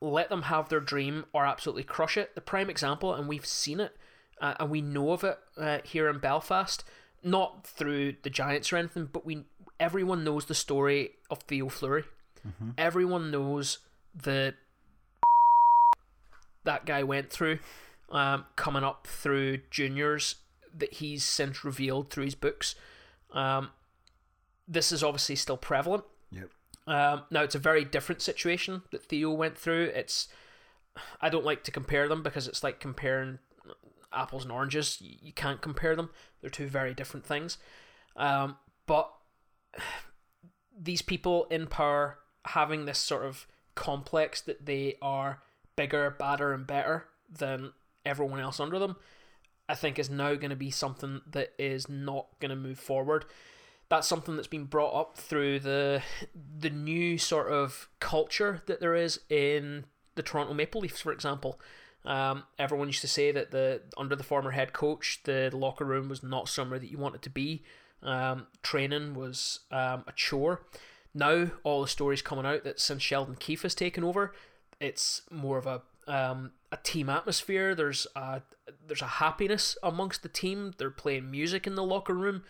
[0.00, 2.34] let them have their dream or absolutely crush it.
[2.34, 3.96] The prime example, and we've seen it,
[4.40, 6.84] uh, and we know of it uh, here in Belfast,
[7.22, 9.44] not through the Giants or anything, but we
[9.78, 12.04] everyone knows the story of Theo Fleury.
[12.78, 13.78] Everyone knows
[14.14, 14.54] the
[16.64, 17.58] that guy went through,
[18.10, 20.36] um, coming up through juniors
[20.76, 22.74] that he's since revealed through his books.
[23.32, 23.70] Um,
[24.68, 26.04] this is obviously still prevalent.
[26.30, 26.50] Yep.
[26.86, 29.84] Um, now it's a very different situation that Theo went through.
[29.94, 30.28] It's
[31.20, 33.38] I don't like to compare them because it's like comparing
[34.12, 34.98] apples and oranges.
[35.00, 36.10] You, you can't compare them.
[36.40, 37.58] They're two very different things.
[38.16, 39.12] Um, but
[40.78, 45.42] these people in power having this sort of complex that they are
[45.74, 47.72] bigger, badder, and better than
[48.04, 48.96] everyone else under them,
[49.68, 53.24] I think is now going to be something that is not going to move forward
[53.88, 56.02] that's something that's been brought up through the
[56.58, 59.84] the new sort of culture that there is in
[60.16, 61.60] the Toronto Maple Leafs, for example.
[62.04, 66.08] Um, everyone used to say that the under the former head coach, the locker room
[66.08, 67.64] was not somewhere that you wanted to be.
[68.02, 70.62] Um, training was um, a chore.
[71.14, 74.34] Now all the stories coming out that since Sheldon Keefe has taken over,
[74.80, 77.74] it's more of a um, a team atmosphere.
[77.74, 78.42] There's a
[78.86, 80.74] there's a happiness amongst the team.
[80.78, 82.44] They're playing music in the locker room,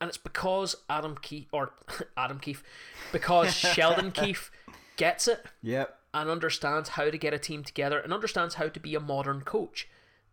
[0.00, 1.72] and it's because Adam Keefe or
[2.16, 2.64] Adam Keefe,
[3.12, 4.50] because Sheldon Keefe
[4.96, 5.96] gets it Yep.
[6.14, 9.42] and understands how to get a team together and understands how to be a modern
[9.42, 9.86] coach.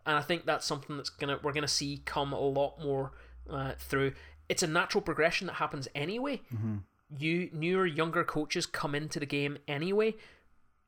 [0.05, 3.11] And I think that's something that's gonna we're gonna see come a lot more
[3.49, 4.13] uh, through.
[4.49, 6.41] It's a natural progression that happens anyway.
[6.53, 6.77] Mm-hmm.
[7.17, 10.15] You newer, younger coaches come into the game anyway,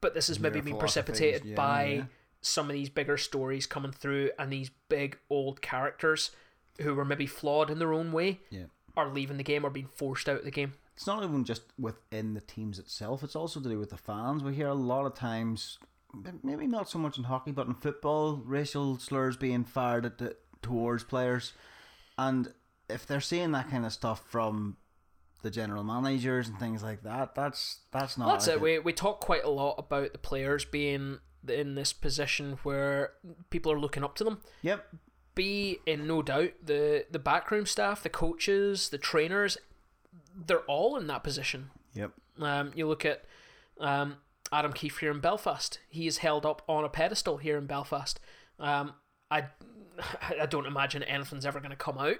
[0.01, 2.03] but this has maybe been precipitated yeah, by yeah.
[2.41, 6.31] some of these bigger stories coming through and these big old characters
[6.81, 8.65] who were maybe flawed in their own way Yeah.
[8.95, 10.73] are leaving the game or being forced out of the game.
[10.95, 13.23] It's not even just within the teams itself.
[13.23, 14.43] It's also to do with the fans.
[14.43, 15.77] We hear a lot of times,
[16.43, 20.35] maybe not so much in hockey, but in football, racial slurs being fired at the,
[20.63, 21.53] towards players,
[22.17, 22.51] and
[22.89, 24.77] if they're seeing that kind of stuff from
[25.43, 28.27] the general managers and things like that, that's that's not.
[28.27, 28.61] That's it.
[28.61, 33.13] We we talk quite a lot about the players being in this position where
[33.49, 34.39] people are looking up to them.
[34.61, 34.85] Yep.
[35.35, 39.57] Be in no doubt the the backroom staff, the coaches, the trainers,
[40.35, 41.69] they're all in that position.
[41.93, 42.11] Yep.
[42.39, 43.23] Um, you look at
[43.79, 44.17] um,
[44.51, 45.79] Adam Keefe here in Belfast.
[45.89, 48.19] He is held up on a pedestal here in Belfast.
[48.59, 48.93] Um,
[49.29, 49.45] I
[50.39, 52.17] I don't imagine anything's ever going to come out,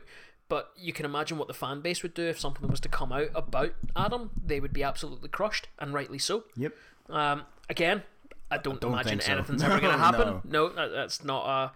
[0.50, 3.12] but you can imagine what the fan base would do if something was to come
[3.12, 4.32] out about Adam.
[4.44, 6.44] They would be absolutely crushed, and rightly so.
[6.56, 6.74] Yep.
[7.10, 8.04] Um, again,
[8.52, 9.34] I don't, don't imagine so.
[9.34, 10.42] anything's ever going to happen.
[10.46, 10.70] No.
[10.70, 11.70] No, that's not uh,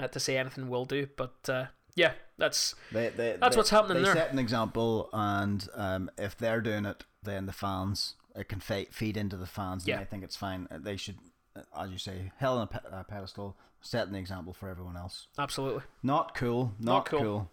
[0.00, 3.70] uh, to say anything will do, but uh, yeah, that's They, they, That's they- what's
[3.70, 4.14] happening they there.
[4.14, 8.86] set an example, and um, if they're doing it, then the fans it can fe-
[8.92, 9.86] feed into the fans.
[9.86, 9.94] Yeah.
[9.94, 10.68] And I think it's fine.
[10.70, 11.16] They should,
[11.56, 14.96] uh, as you say, hell on a pe- uh, pedestal, setting the example for everyone
[14.96, 15.26] else.
[15.38, 15.82] absolutely.
[16.04, 16.72] Not cool.
[16.78, 17.20] Not, Not cool.
[17.20, 17.50] cool.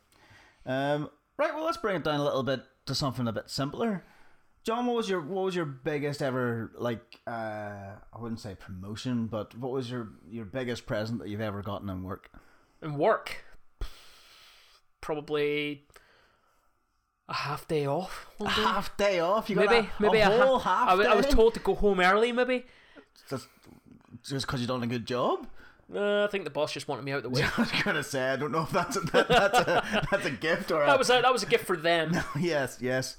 [0.65, 1.53] Um, right.
[1.53, 4.03] Well, let's bring it down a little bit to something a bit simpler.
[4.63, 7.19] John, what was your what was your biggest ever like?
[7.27, 11.61] Uh, I wouldn't say promotion, but what was your your biggest present that you've ever
[11.61, 12.31] gotten in work?
[12.81, 13.45] In work,
[15.01, 15.83] probably
[17.29, 18.27] a half day off.
[18.37, 18.61] One day.
[18.61, 19.49] Half day off.
[19.49, 20.89] You got maybe, a, maybe a a ha- half.
[20.89, 22.31] I, wa- I was told to go home early.
[22.31, 22.65] Maybe.
[23.29, 23.47] just
[24.23, 25.47] just because you done a good job.
[25.93, 27.43] Uh, I think the boss just wanted me out the way.
[27.43, 30.31] I was gonna say I don't know if that's a, that, that's a that's a
[30.31, 32.17] gift or a, that was a, that was a gift for them.
[32.39, 33.17] yes yes.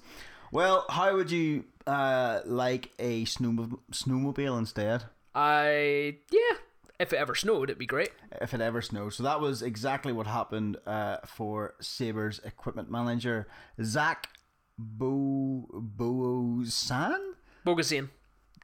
[0.53, 6.59] Well, how would you uh, like a snowmo- snowmobile instead I yeah.
[6.99, 8.11] If it ever snowed, it'd be great.
[8.41, 9.13] if it ever snowed?
[9.13, 13.47] So that was exactly what happened uh, for Sabres equipment manager
[13.83, 14.31] Zach
[14.79, 17.19] Bo Boozan.
[17.67, 18.09] Bogosian.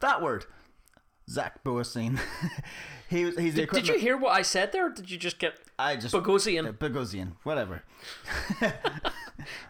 [0.01, 0.47] That word,
[1.29, 2.19] Zach Boazin.
[3.09, 4.87] he was he's Did, did you hear what I said there?
[4.87, 6.69] Or did you just get I just Bogosian?
[6.69, 7.83] Uh, Bogosian, whatever.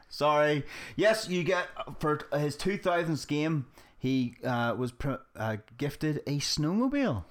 [0.08, 0.64] Sorry.
[0.96, 1.66] Yes, you get
[1.98, 3.66] for his 2000s game.
[3.98, 7.24] He uh, was pr- uh, gifted a snowmobile.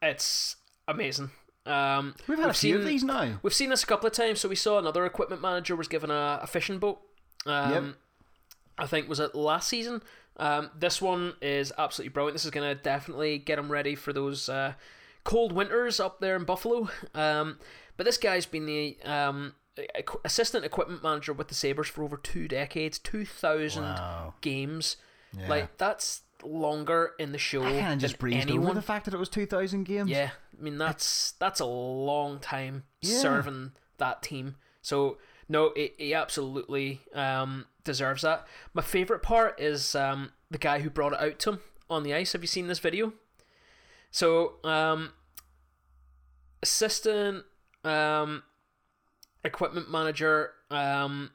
[0.00, 1.30] It's amazing.
[1.66, 3.38] Um, We've had a few of seen- these now.
[3.42, 4.40] We've seen this a couple of times.
[4.40, 7.00] So we saw another equipment manager was given a, a fishing boat.
[7.46, 7.84] Um, Yep.
[8.76, 10.02] I think was it last season.
[10.36, 12.34] Um, this one is absolutely brilliant.
[12.34, 14.74] This is going to definitely get him ready for those uh,
[15.22, 16.88] cold winters up there in Buffalo.
[17.14, 17.58] Um,
[17.96, 19.54] but this guy's been the um,
[20.24, 24.34] assistant equipment manager with the Sabres for over two decades, two thousand Wow.
[24.40, 24.96] games.
[25.38, 25.48] Yeah.
[25.48, 28.66] Like that's longer in the show I kind of just breezed anyone.
[28.66, 30.10] over the fact that it was 2000 games.
[30.10, 33.18] Yeah, I mean that's that's a long time Yeah.
[33.18, 34.56] serving that team.
[34.82, 35.18] So
[35.48, 38.46] no, he, he absolutely um, deserves that.
[38.72, 42.14] My favorite part is um, the guy who brought it out to him on the
[42.14, 42.32] ice.
[42.32, 43.12] Have you seen this video?
[44.10, 45.12] So um,
[46.62, 47.44] assistant
[47.84, 48.42] um,
[49.44, 51.32] equipment manager um,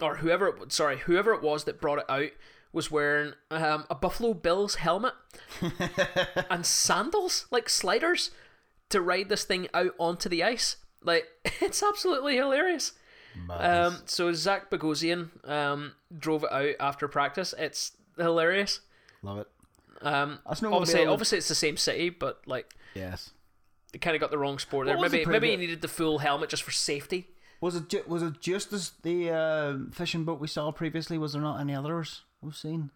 [0.00, 2.30] or whoever it, sorry whoever it was that brought it out
[2.72, 5.14] was wearing um, a Buffalo Bills helmet
[6.50, 8.30] and sandals, like sliders,
[8.90, 10.76] to ride this thing out onto the ice.
[11.02, 11.26] Like
[11.60, 12.92] it's absolutely hilarious.
[13.50, 17.54] Um, so Zach Bogosian um, drove it out after practice.
[17.58, 18.80] It's hilarious.
[19.22, 19.46] Love it.
[20.02, 23.30] Um, A snowmobile obviously, would- obviously it's the same city, but like Yes.
[23.92, 24.98] they kind of got the wrong sport there.
[24.98, 27.28] Maybe maybe he needed the full helmet just for safety.
[27.60, 31.18] Was it ju- was it just as the uh, fishing boat we saw previously?
[31.18, 32.90] Was there not any others we've seen?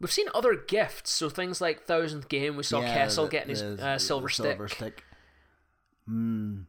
[0.00, 2.56] We've seen other gifts, so things like thousandth game.
[2.56, 4.44] We saw Yeah, Kessel the- getting his the- uh, the silver, stick.
[4.44, 5.04] Silver stick.
[6.06, 6.60] Hmm.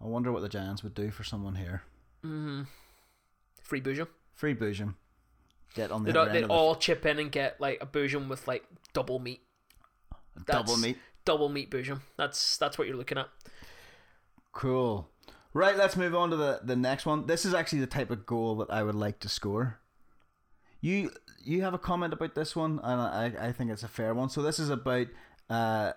[0.00, 1.82] I wonder what the Giants would do for someone here.
[2.22, 4.08] Free Boojum.
[4.34, 4.94] Free Boojum.
[5.74, 8.64] Get on the They'd, they'd all chip in and get like a Boojum with like
[8.92, 9.40] double meat.
[10.46, 10.98] double meat.
[11.24, 12.00] Double meat Boojum.
[12.16, 13.28] That's that's what you're looking at.
[14.52, 15.08] Cool.
[15.54, 17.26] Right, let's move on to the, the next one.
[17.26, 19.80] This is actually the type of goal that I would like to score.
[20.80, 21.10] You
[21.44, 24.28] you have a comment about this one, and I, I think it's a fair one.
[24.30, 25.08] So this is about
[25.50, 25.92] uh,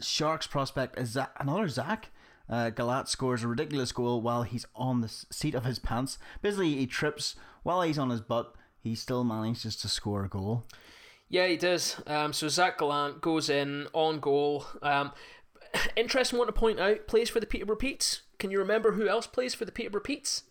[0.00, 2.10] Sharks prospect is Zach, another Zach.
[2.50, 6.18] Uh, Gallant scores a ridiculous goal while he's on the seat of his pants.
[6.42, 8.54] Basically, he trips while he's on his butt.
[8.82, 10.64] He still manages to score a goal.
[11.28, 12.00] Yeah, he does.
[12.08, 14.66] Um, so Zach Gallant goes in on goal.
[14.82, 15.12] Um,
[15.96, 17.06] interesting one to point out.
[17.06, 18.22] Plays for the Peterborough Petes.
[18.40, 20.42] Can you remember who else plays for the Peterborough Petes?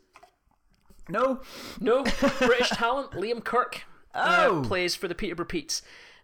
[1.09, 1.41] No,
[1.81, 2.03] No,
[2.39, 3.81] British talent Liam Kirk
[4.13, 4.61] uh, Oh.
[4.63, 5.81] plays for the Peterborough Petes.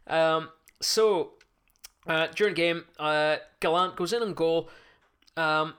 [0.08, 1.34] Um, so
[2.08, 4.70] uh, during game, uh, Gallant goes in on goal.
[5.38, 5.76] Um,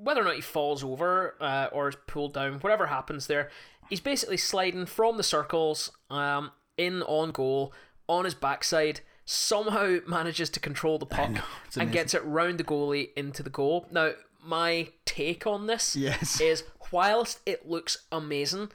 [0.00, 3.50] whether or not he falls over uh, or is pulled down, whatever happens there,
[3.88, 7.72] he's basically sliding from the circles um, in on goal
[8.08, 9.00] on his backside.
[9.24, 11.30] Somehow manages to control the puck
[11.66, 13.86] it's and gets it round the goalie into the goal.
[13.90, 16.40] Now, my take on this Yes.
[16.40, 18.70] is whilst it looks amazing,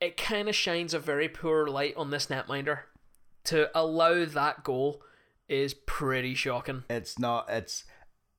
[0.00, 2.80] it kind of shines a very poor light on this netminder.
[3.44, 5.02] To allow that goal
[5.48, 6.84] is pretty shocking.
[6.88, 7.46] it's not.
[7.48, 7.84] It's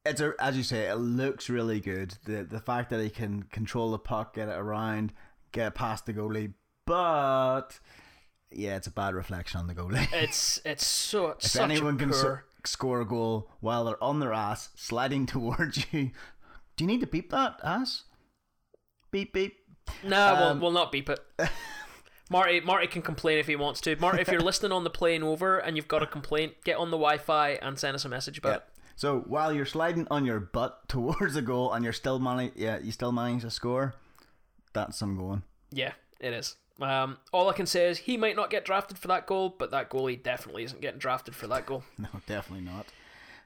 [0.06, 0.88] it's a, as you say.
[0.88, 2.16] It looks really good.
[2.26, 5.14] The the fact that he can control the puck, get it around,
[5.52, 6.54] get it past the goalie,
[6.86, 7.80] but
[8.52, 10.08] yeah, it's a bad reflection on the goalie.
[10.14, 12.46] It's it's so If such anyone a can poor.
[12.64, 16.12] s- score a goal while they're on their ass sliding towards you,
[16.76, 18.04] do you need to beep that ass?
[19.12, 19.58] Beep beep.
[20.04, 21.20] We'll, Um, we'll not beep it.
[22.30, 23.96] Marty, Marty can complain if he wants to.
[23.98, 26.90] Marty, if you're listening on the plane over and you've got a complaint, get on
[26.90, 28.64] the Wi-Fi and send us a message about it.
[29.02, 32.78] So while you're sliding on your butt towards a goal and you're still managing, yeah,
[32.78, 33.96] you still manage to score.
[34.74, 35.42] That's some going.
[35.72, 36.56] Yeah, it is.
[36.80, 39.72] Um, all I can say is he might not get drafted for that goal, but
[39.72, 41.84] that goalie definitely isn't getting drafted for that goal.
[41.98, 42.86] No, definitely not.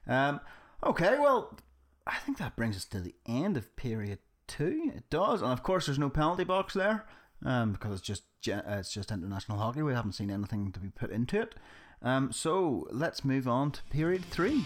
[0.05, 0.41] Um,
[0.83, 1.57] okay, well,
[2.05, 4.91] I think that brings us to the end of period two.
[4.93, 7.05] It does, and of course, there's no penalty box there
[7.45, 9.83] um, because it's just uh, it's just international hockey.
[9.83, 11.55] We haven't seen anything to be put into it.
[12.01, 14.65] Um, so let's move on to period three.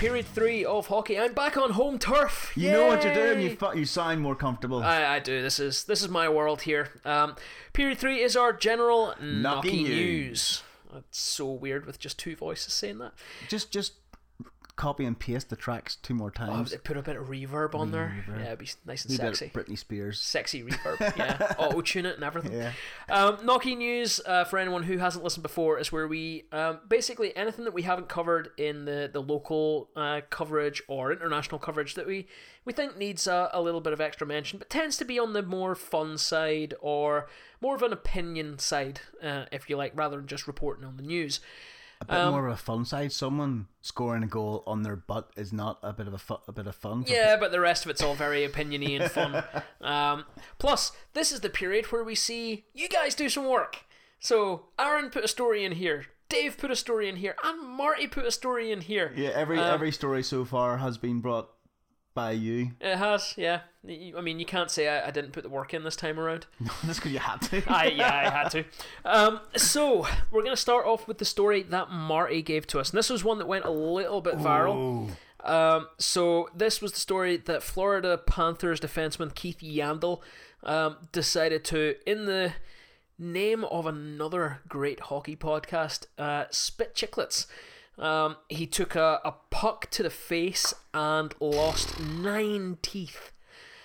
[0.00, 1.18] Period three of hockey.
[1.18, 2.52] I'm back on home turf.
[2.56, 3.42] You know what you're doing.
[3.42, 4.82] You you sound more comfortable.
[4.82, 5.42] I, I do.
[5.42, 6.88] This is this is my world here.
[7.04, 7.36] Um,
[7.74, 9.62] period three is our general news.
[9.64, 10.62] news.
[10.90, 13.12] That's so weird with just two voices saying that.
[13.50, 13.92] just just
[14.80, 16.70] copy and paste the tracks two more Oh, times.
[16.70, 18.24] they put a bit of reverb on there.
[18.26, 19.50] Yeah, it'd be nice and sexy.
[19.50, 20.18] Britney Spears.
[20.18, 21.54] Sexy reverb, yeah.
[21.58, 22.52] Auto tune it and everything.
[22.52, 22.72] Yeah.
[23.10, 27.36] Um, Knocky News, uh, for anyone who hasn't listened before, is where we um, basically
[27.36, 32.06] anything that we haven't covered in the, the local uh, coverage or international coverage that
[32.06, 32.26] we,
[32.64, 35.34] we think needs a, a little bit of extra mention, but tends to be on
[35.34, 37.28] the more fun side or
[37.60, 41.02] more of an opinion side, uh, if you like, rather than just reporting on the
[41.02, 41.40] news.
[42.00, 43.12] A bit Um, more of a fun side.
[43.12, 46.52] Someone scoring a goal on their butt is not a bit of a fu- a
[46.52, 47.04] bit of fun.
[47.06, 49.44] Yeah, but the rest of it's all very opiniony and fun.
[49.82, 50.24] Um,
[50.58, 53.84] plus, this is the period where we see you guys do some work.
[54.18, 58.06] So, Aaron put a story in here, Dave put a story in here, and Marty
[58.06, 59.12] put a story in here.
[59.16, 61.48] Yeah, every Um, every story so far has been brought
[62.14, 62.72] by you.
[62.80, 63.60] It has, yeah.
[63.86, 66.46] I mean, you can't say I, I didn't put the work in this time around.
[66.84, 67.62] That's because you had to.
[67.66, 68.64] I yeah, I had to.
[69.04, 72.98] Um, so we're gonna start off with the story that Marty gave to us, and
[72.98, 75.10] this was one that went a little bit viral.
[75.44, 80.20] Um, so this was the story that Florida Panthers defenseman Keith Yandle
[80.62, 82.52] um, decided to, in the
[83.18, 87.46] name of another great hockey podcast, uh, Spit Chicklets.
[88.00, 93.30] Um, he took a, a puck to the face and lost nine teeth.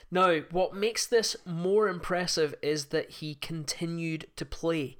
[0.09, 4.97] Now, what makes this more impressive is that he continued to play.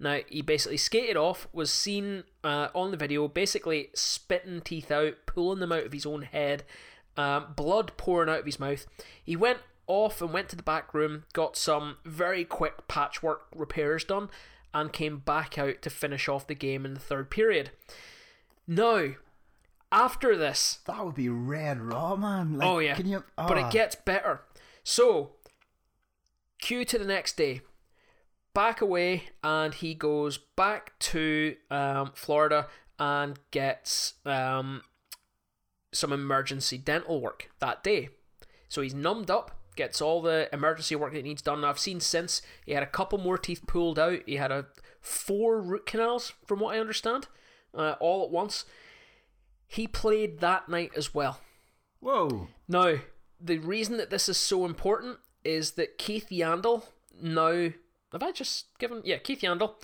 [0.00, 5.14] Now, he basically skated off, was seen uh, on the video, basically spitting teeth out,
[5.26, 6.64] pulling them out of his own head,
[7.18, 8.86] um, blood pouring out of his mouth.
[9.22, 14.04] He went off and went to the back room, got some very quick patchwork repairs
[14.04, 14.30] done,
[14.72, 17.70] and came back out to finish off the game in the third period.
[18.66, 19.10] Now,
[19.92, 22.58] after this, That would be red raw, man.
[22.58, 23.24] Like, Oh yeah, Can you?
[23.36, 23.66] but ah.
[23.68, 24.42] it gets better.
[24.82, 25.32] So,
[26.60, 27.62] cue to the next day.
[28.54, 32.68] Back away, and he goes back to um, Florida
[33.00, 34.82] and gets um,
[35.92, 38.10] some emergency dental work that day.
[38.68, 41.64] So he's numbed up, gets all the emergency work that he needs done.
[41.64, 44.20] I've seen since he had a couple more teeth pulled out.
[44.26, 44.66] He had a
[45.00, 47.26] four root canals, from what I understand,
[47.76, 48.64] uh, all at once.
[49.66, 51.40] He played that night as well.
[52.00, 52.48] Whoa.
[52.68, 52.96] Now,
[53.40, 56.84] the reason that this is so important is that Keith Yandle
[57.20, 57.70] now
[58.12, 59.74] have I just given yeah Keith Yandle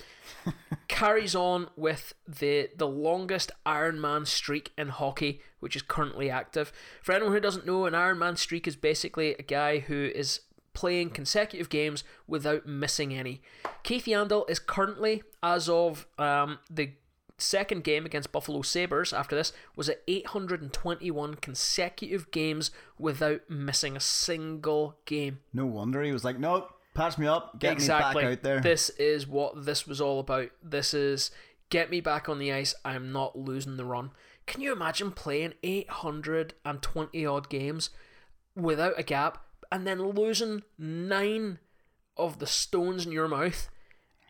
[0.88, 6.72] carries on with the the longest Iron Man streak in hockey, which is currently active.
[7.02, 10.40] For anyone who doesn't know, an Iron Man streak is basically a guy who is
[10.72, 13.42] playing consecutive games without missing any.
[13.82, 16.92] Keith Yandle is currently, as of um, the
[17.40, 24.00] second game against Buffalo Sabres after this, was at 821 consecutive games without missing a
[24.00, 25.40] single game.
[25.52, 28.22] No wonder he was like, nope, patch me up, get exactly.
[28.22, 28.60] me back out there.
[28.60, 30.50] This is what this was all about.
[30.62, 31.30] This is
[31.70, 32.74] get me back on the ice.
[32.84, 34.10] I'm not losing the run.
[34.46, 37.90] Can you imagine playing 820 odd games
[38.56, 41.58] without a gap and then losing nine
[42.16, 43.68] of the stones in your mouth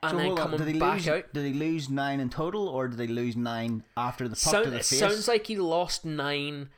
[0.03, 1.09] and So then on, coming did he back lose?
[1.09, 1.33] out?
[1.35, 4.65] Did he lose nine in total, or did he lose nine after the puck Sound,
[4.65, 4.99] to the it face?
[4.99, 6.71] sounds like he lost nine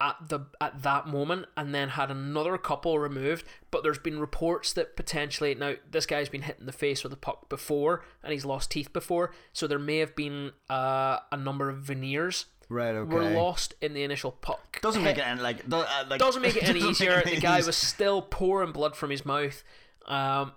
[0.00, 4.72] at the at that moment and then had another couple removed but there's been reports
[4.72, 8.32] that potentially now this guy's been hit in the face with a puck before and
[8.32, 12.92] he's lost teeth before so there may have been uh, a number of veneers right.
[12.96, 13.14] Okay.
[13.14, 16.42] were lost in the initial puck Doesn't make it any like, do- uh, like doesn't
[16.42, 17.20] make it any easier.
[17.20, 17.68] it The guy easier.
[17.68, 19.62] was still pouring blood from his mouth.
[20.06, 20.52] Um,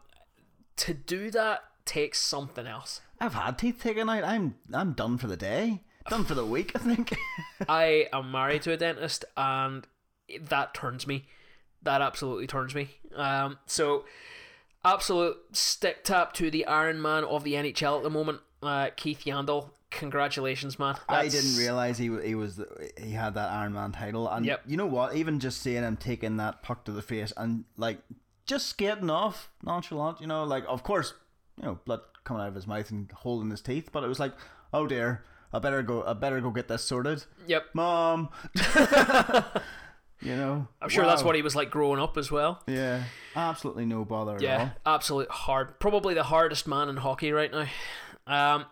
[0.78, 3.02] to do that takes something else.
[3.20, 4.24] I've had teeth taken out.
[4.24, 5.82] I'm I'm done for the day.
[6.10, 6.72] Done for the week.
[6.76, 7.18] I think.
[7.68, 9.88] I am married to a dentist, and
[10.40, 11.26] that turns me.
[11.82, 12.90] That absolutely turns me.
[13.16, 14.06] Um, so
[14.86, 19.24] absolute stick tap to the Iron Man of the NHL at the moment, uh, Keith
[19.26, 19.72] Yandle.
[19.90, 20.96] Congratulations, man.
[21.08, 22.62] I didn't realize he he was
[23.02, 24.64] he had that Iron Man title, and Yep.
[24.68, 25.16] you know what?
[25.16, 28.00] Even just seeing him taking that puck to the face and like
[28.46, 31.14] just skating off nonchalant, you know, like of course,
[31.58, 34.20] you know, blood coming out of his mouth and holding his teeth, but it was
[34.20, 34.34] like,
[34.74, 37.66] oh dear, I better go, I better go get this sorted, Yep.
[37.74, 38.30] mom.
[40.22, 42.64] you know, I'm sure that's what he was like growing up as well.
[42.68, 43.04] Yeah,
[43.36, 44.96] absolutely no bother at Yeah, all.
[44.96, 45.80] absolute hard.
[45.80, 47.68] Probably the hardest man in hockey right now.
[48.26, 48.66] Um,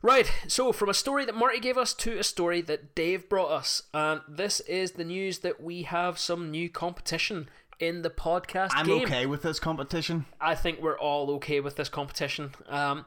[0.00, 3.50] right, so from a story that Marty gave us to a story that Dave brought
[3.50, 7.48] us, and this is the news that we have some new competition
[7.78, 9.02] in the podcast I'm game.
[9.02, 10.26] okay with this competition.
[10.40, 12.52] I think we're all okay with this competition.
[12.68, 13.04] Um,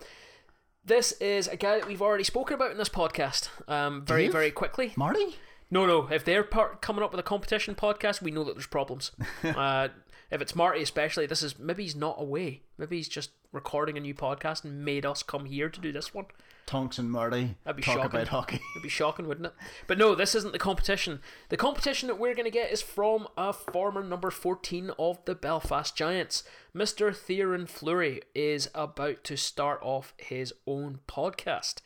[0.85, 3.49] this is a guy that we've already spoken about in this podcast.
[3.69, 4.31] Um, very, Dave?
[4.31, 4.93] very quickly.
[4.95, 5.37] Marty?
[5.71, 6.07] No, no.
[6.11, 9.11] If they're part, coming up with a competition podcast, we know that there's problems.
[9.43, 9.89] uh,
[10.31, 12.61] if it's Marty, especially, this is maybe he's not away.
[12.77, 16.13] Maybe he's just recording a new podcast and made us come here to do this
[16.13, 16.25] one.
[16.67, 18.11] Tonks and Marty That'd be talk shocking.
[18.11, 18.61] about hockey.
[18.75, 19.53] It'd be shocking, wouldn't it?
[19.87, 21.19] But no, this isn't the competition.
[21.49, 25.33] The competition that we're going to get is from a former number 14 of the
[25.33, 26.43] Belfast Giants.
[26.75, 27.15] Mr.
[27.15, 31.77] Theo Fleury is about to start off his own podcast.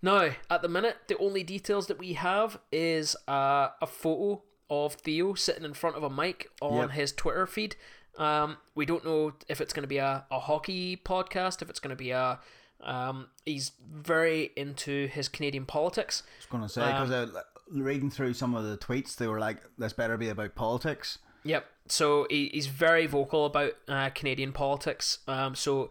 [0.00, 4.94] Now, at the minute, the only details that we have is uh, a photo of
[4.94, 6.90] Theo sitting in front of a mic on Yep.
[6.92, 7.76] his Twitter feed.
[8.16, 11.80] Um, we don't know if it's going to be a, a hockey podcast, if it's
[11.80, 12.38] going to be a.
[12.82, 16.22] Um, he's very into his Canadian politics.
[16.26, 19.38] I was going to say because uh, reading through some of the tweets, they were
[19.38, 21.66] like, "This better be about politics." Yep.
[21.88, 25.18] So he, he's very vocal about uh, Canadian politics.
[25.28, 25.90] Um, so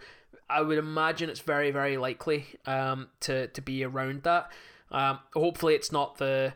[0.50, 4.52] I would imagine it's very, very likely um, to to be around that.
[4.92, 6.54] Um, hopefully, it's not the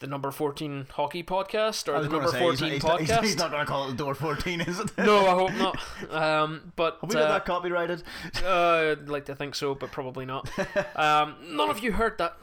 [0.00, 3.20] the number fourteen hockey podcast or the number say he's, fourteen he's, podcast.
[3.20, 4.90] he's, he's not going to call it the door fourteen, is it?
[4.98, 5.78] no, I hope not.
[6.10, 8.02] Um, but Have we got uh, that copyrighted?
[8.44, 10.50] uh, I'd like to think so, but probably not.
[10.96, 12.36] Um, none of you heard that.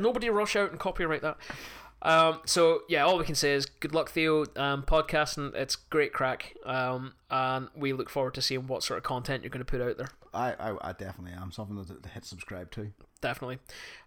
[0.00, 1.36] Nobody rush out and copyright that.
[2.02, 4.46] Um, so yeah, all we can say is good luck, Theo.
[4.56, 6.56] Um, podcasting, it's great crack.
[6.64, 9.80] Um, and we look forward to seeing what sort of content you're going to put
[9.80, 10.10] out there.
[10.32, 12.92] I, I, I definitely am something to, to hit subscribe to.
[13.20, 13.58] Definitely.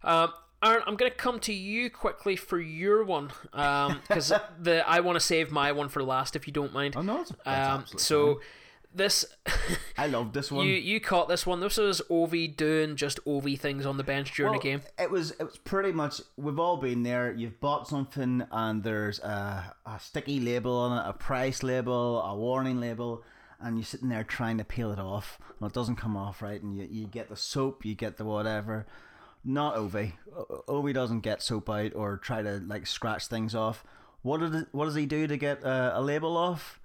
[0.04, 0.32] Um,
[0.64, 5.16] Aaron, I'm going to come to you quickly for your one because the I want
[5.16, 6.96] to save my one for last, if you don't mind.
[6.96, 8.44] Oh no, Um, so fine.
[8.94, 9.26] this
[9.98, 10.66] I love this one.
[10.68, 11.60] you you caught this one.
[11.62, 14.82] This was Ovi doing just Ovi things on the bench during Well, the game.
[15.00, 17.34] It was it was pretty much we've all been there.
[17.34, 22.36] You've bought something and there's a, a sticky label on it, a price label, a
[22.36, 23.24] warning label,
[23.60, 26.62] and you're sitting there trying to peel it off, and it doesn't come off right,
[26.62, 28.86] and you, you get the soap, you get the whatever.
[29.44, 30.14] Not Ovi.
[30.68, 33.84] Ovi doesn't get soap out or try to like scratch things off.
[34.22, 36.80] What did what does he do to get uh, a label off?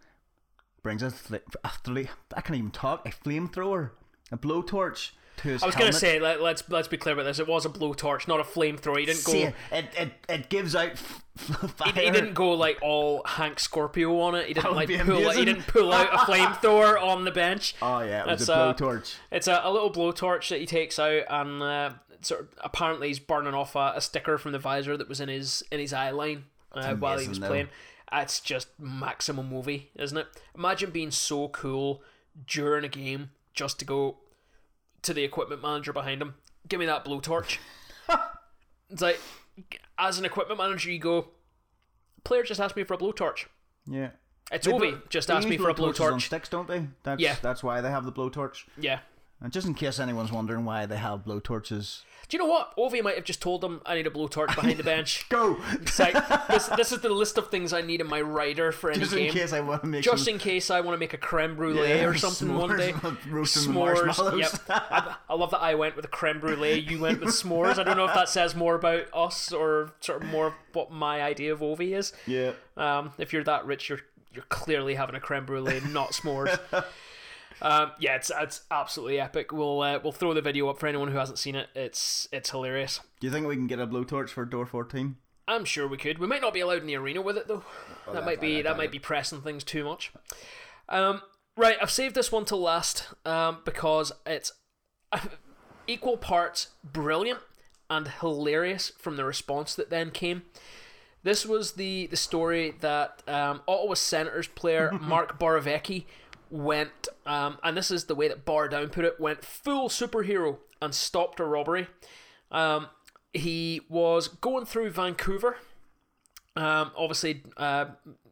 [0.82, 3.06] Brings a, th- a th- I can't even talk.
[3.06, 3.90] A flamethrower,
[4.32, 7.24] a blowtorch to his I was going to say let, let's let's be clear about
[7.24, 7.38] this.
[7.38, 8.98] It was a blowtorch, not a flamethrower.
[8.98, 9.32] He didn't go.
[9.32, 11.92] It, it, it gives out f- fire.
[11.92, 14.46] He, he didn't go like all Hank Scorpio on it.
[14.48, 15.30] He didn't like pull.
[15.30, 17.74] He didn't pull out a flamethrower on the bench.
[17.82, 19.14] Oh yeah, it was It's, a uh, blowtorch.
[19.30, 21.90] It's a, a little blowtorch that he takes out, and uh,
[22.20, 25.28] sort of apparently he's burning off a, a sticker from the visor that was in
[25.28, 27.48] his in his eye line uh, while he was though.
[27.48, 27.68] playing.
[28.12, 30.26] It's just maximum movie, isn't it?
[30.56, 32.02] Imagine being so cool
[32.46, 34.18] during a game just to go
[35.02, 36.34] to the equipment manager behind him.
[36.68, 37.58] Give me that blowtorch.
[38.90, 39.20] it's like,
[39.98, 41.28] as an equipment manager, you go.
[42.24, 43.46] Player just asked me for a blowtorch.
[43.86, 44.10] Yeah.
[44.52, 46.22] It's blo- just asked me for a blowtorches on blowtorch.
[46.22, 46.86] sticks, don't they?
[47.02, 47.36] That's, Yeah.
[47.42, 48.64] That's why they have the blowtorch.
[48.78, 49.00] Yeah.
[49.40, 52.74] And just in case anyone's wondering why they have blowtorches, Do you know what?
[52.78, 55.28] Ovi might have just told them I need a blowtorch behind the bench.
[55.28, 55.58] go.
[55.72, 56.14] It's like,
[56.48, 59.12] this, this is the list of things I need in my rider for any just
[59.14, 59.26] game.
[59.26, 61.18] in case I want to make just some, in case I want to make a
[61.18, 62.94] creme brulee Yeah, or something one day.
[63.28, 64.06] roasting S'mores.
[64.06, 64.40] marshmallows.
[64.40, 64.52] Yep.
[64.70, 66.78] I, I love that I went with a creme brulee.
[66.80, 67.78] You went with s'mores.
[67.78, 71.20] I don't know if that says more about us or sort of more what my
[71.22, 72.14] idea of Ovi is.
[72.26, 72.52] yeah.
[72.78, 74.00] Um, if you're that rich, you're
[74.32, 76.58] you're clearly having a creme brulee, not s'mores.
[77.62, 79.52] Um, yeah, it's it's absolutely epic.
[79.52, 81.68] We'll uh, we'll throw the video up for anyone who hasn't seen it.
[81.74, 83.00] It's it's hilarious.
[83.20, 85.16] Do you think we can get a blowtorch for door 14?
[85.48, 86.18] I'm sure we could.
[86.18, 87.64] We might not be allowed in the arena with it though.
[88.12, 90.12] that might be that doubt might be pressing things too much.
[90.88, 91.22] Um,
[91.56, 94.52] right, I've saved this one till last um, because it's
[95.86, 97.40] equal parts brilliant
[97.88, 100.42] and hilarious from the response that then came.
[101.22, 106.04] This was the the story that um, Ottawa Senators player Mark Borowiecki
[106.50, 110.58] went, um, and this is the way that Bar Down put it, went full superhero
[110.80, 111.88] and stopped a robbery.
[112.50, 112.88] Um,
[113.32, 115.56] he was going through Vancouver,
[116.54, 117.86] um, obviously uh,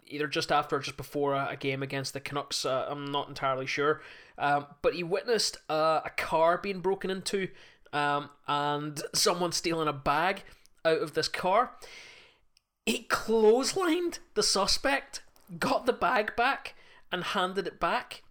[0.07, 2.65] either just after or just before a, a game against the Canucks.
[2.65, 4.01] Uh, I'm not entirely sure,
[4.39, 7.49] um, but he witnessed uh, a car being broken into
[7.93, 10.43] um, and someone stealing a bag
[10.85, 11.73] out of this car.
[12.87, 15.23] He clotheslined the suspect,
[15.59, 16.75] got the bag back,
[17.15, 18.23] and handed it back,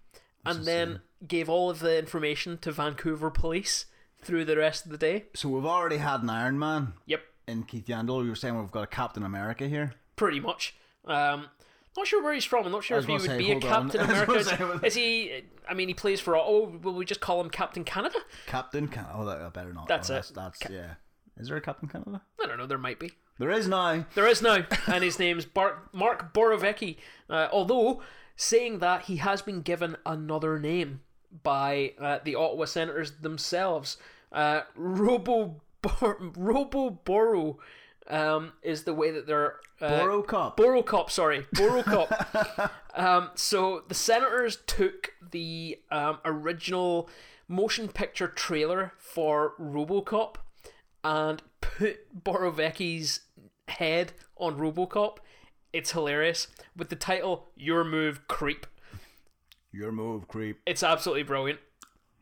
[0.46, 3.86] and then gave all of the information to Vancouver police
[4.22, 5.26] through the rest of the day.
[5.34, 8.24] So we've already had an Iron Man Yep, in Keith Yandle.
[8.24, 9.94] You were saying we've got a Captain America here.
[10.18, 10.76] pretty much.
[11.06, 11.48] Um,
[11.96, 12.66] not sure where he's from.
[12.66, 13.90] I'm not sure if he would say, be a hold on.
[13.92, 14.34] Captain America.
[14.34, 15.44] Is, say, well- is he?
[15.70, 16.36] I mean, he plays for.
[16.36, 18.18] Oh, will we just call him Captain Canada?
[18.48, 19.88] Captain Can Oh, that I better not.
[19.88, 20.32] That's oh, it.
[20.36, 20.96] That's, that's yeah.
[21.38, 22.22] Is there a Captain Canada?
[22.42, 22.66] I don't know.
[22.68, 23.12] There might be.
[23.40, 24.06] There is now.
[24.16, 26.98] There is now, and his name's Bar- Mark Borowiecki.
[27.30, 28.02] Uh, although
[28.36, 31.02] saying that he has been given another name
[31.44, 33.98] by uh, the Ottawa Senators themselves.
[34.32, 35.62] Uh, Robo
[36.20, 37.60] Robo Boro
[38.08, 40.58] um, is the way that they're uh, Boro Cop.
[40.58, 42.70] Borocop, sorry, Borocop.
[42.96, 47.10] um, so the Senators took the um, original
[47.48, 50.36] motion picture trailer for RoboCop
[51.04, 53.22] and put Borowiecki's
[53.68, 55.18] head on RoboCop.
[55.74, 56.48] It's hilarious
[56.78, 58.68] with the title "Your Move, Creep."
[59.74, 60.60] Your move, creep.
[60.68, 61.60] It's absolutely brilliant.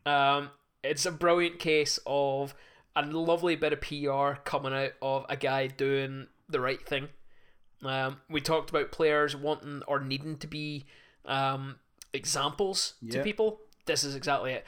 [0.06, 0.50] Um,
[0.82, 2.54] it's a brilliant case of
[2.96, 7.08] a lovely bit of PR coming out of a guy doing the right thing.
[7.82, 10.86] Um, we talked about players wanting or needing to be
[11.26, 11.76] um,
[12.14, 13.60] examples to people.
[13.84, 14.64] This is exactly it.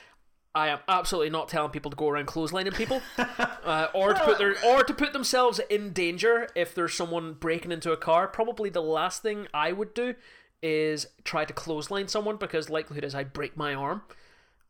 [0.54, 3.02] I am absolutely not telling people to go around clotheslining people,
[3.64, 7.72] uh, or to put their or to put themselves in danger if there's someone breaking
[7.72, 8.28] into a car.
[8.28, 10.14] Probably the last thing I would do
[10.62, 14.02] is try to clothesline someone because likelihood is I break my arm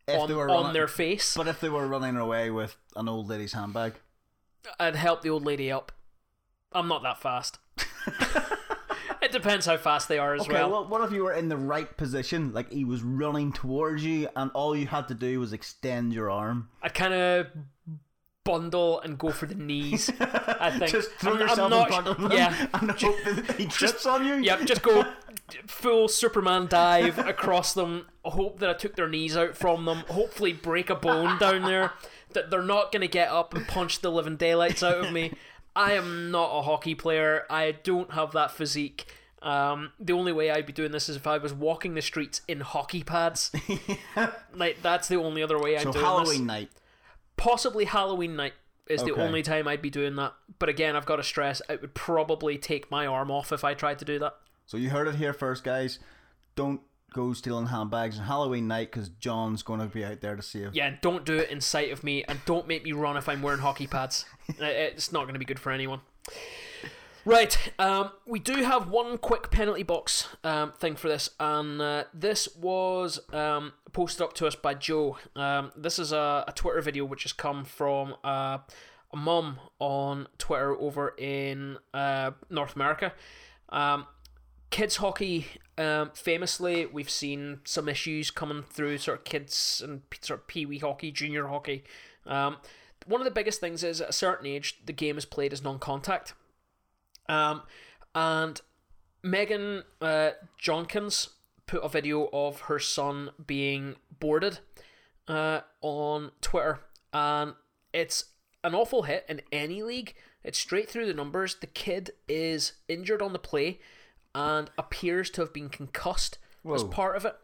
[0.09, 1.37] If on, they were on running, their face.
[1.37, 3.93] But if they were running away with an old lady's handbag,
[4.81, 5.93] I'd help the old lady up.
[6.73, 7.59] I'm not that fast.
[9.35, 10.55] depends how fast they are as okay.
[10.55, 10.71] well.
[10.71, 14.29] Well, what if you were in the right position, like he was running towards you,
[14.35, 16.69] and all you had to do was extend your arm?
[16.83, 17.49] I'd kind of
[18.45, 20.11] bundle and go for the knees.
[20.21, 20.91] I think.
[20.91, 22.67] Just throw I'm, I'm not, in front of him Yeah.
[22.75, 24.37] and hope that he trips on you.
[24.37, 25.05] Yep, just go
[25.67, 28.07] full Superman dive across them.
[28.25, 30.05] Hope that I took their knees out from them.
[30.09, 31.93] Hopefully, break a bone down there.
[32.33, 35.33] That they're not going to get up and punch the living daylights out of me.
[35.77, 37.45] I am not a hockey player.
[37.51, 39.07] I don't have that physique.
[39.45, 42.41] Um, the only way I'd be doing this is if I was walking the streets
[42.49, 43.53] in hockey pads.
[44.55, 46.47] like that's the only other way I'm So doing Halloween this.
[46.47, 46.71] night.
[47.37, 48.55] Possibly Halloween night
[48.89, 50.33] is the only time I'd be doing that.
[50.59, 53.75] But again, I've got to stress it would probably take my arm off if I
[53.75, 54.35] tried to do that.
[54.67, 55.99] So you heard it here first, guys.
[56.57, 56.81] Don't
[57.13, 60.61] go stealing handbags on Halloween night because John's going to be out there to see
[60.61, 60.71] you.
[60.73, 63.29] Yeah, and don't do it in sight of me, and don't make me run if
[63.29, 64.25] I'm wearing hockey pads.
[64.59, 66.01] It's not going to be good for anyone.
[67.27, 72.05] Right, um, we do have one quick penalty box um, thing for this, and uh,
[72.13, 75.17] this was um, posted up to us by Joe.
[75.35, 78.59] Um, this is a, a Twitter video which has come from uh,
[79.11, 83.15] a mum on Twitter over in uh, North America.
[83.71, 84.07] Um,
[84.69, 85.47] kids hockey
[85.79, 90.79] um, famously we've seen some issues coming through sort of kids and sort of pee-wee
[90.79, 91.85] hockey junior hockey
[92.25, 95.63] one of the biggest things is at a certain age the game is played as
[95.63, 96.35] non-contact
[97.29, 97.63] um,
[98.15, 98.61] and
[99.23, 101.31] megan uh, jonkins
[101.67, 104.59] put a video of her son being boarded
[105.29, 106.81] uh, on twitter
[107.13, 107.55] and
[107.93, 108.27] it's
[108.63, 113.23] an awful hit in any league it's straight through the numbers the kid is injured
[113.23, 113.79] on the play
[114.35, 116.39] and appears to have been concussed
[116.73, 117.37] as part of it.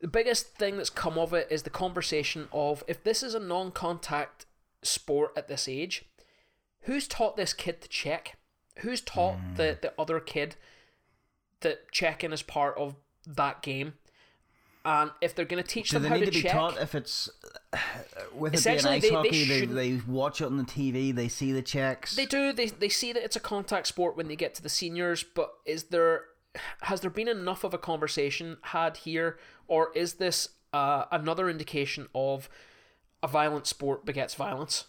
[0.00, 3.40] The biggest thing that's come of it is the conversation of if this is a
[3.40, 4.46] non contact
[4.82, 6.06] sport at this age,
[6.82, 8.36] who's taught this kid to check?
[8.78, 9.54] Who's taught Hmm.
[9.54, 10.56] the, the other kid
[11.60, 12.94] that checking is part of
[13.26, 13.94] that game?
[14.84, 16.52] And if they're going to teach Do them they how need to, to be check,
[16.52, 17.30] taught if it's
[18.34, 19.30] with it being ice they- they hockey?
[19.44, 21.14] They, shouldn't- they, watch it on the TV.
[21.14, 22.16] They see the checks.
[22.16, 22.52] They do.
[22.52, 25.52] They they see that it's a contact sport when they get to the seniors, but
[25.64, 26.24] is there
[26.82, 32.08] has there been enough of a conversation had here, or is this uh, another indication
[32.14, 32.48] of
[33.22, 34.86] a violent sport begets violence?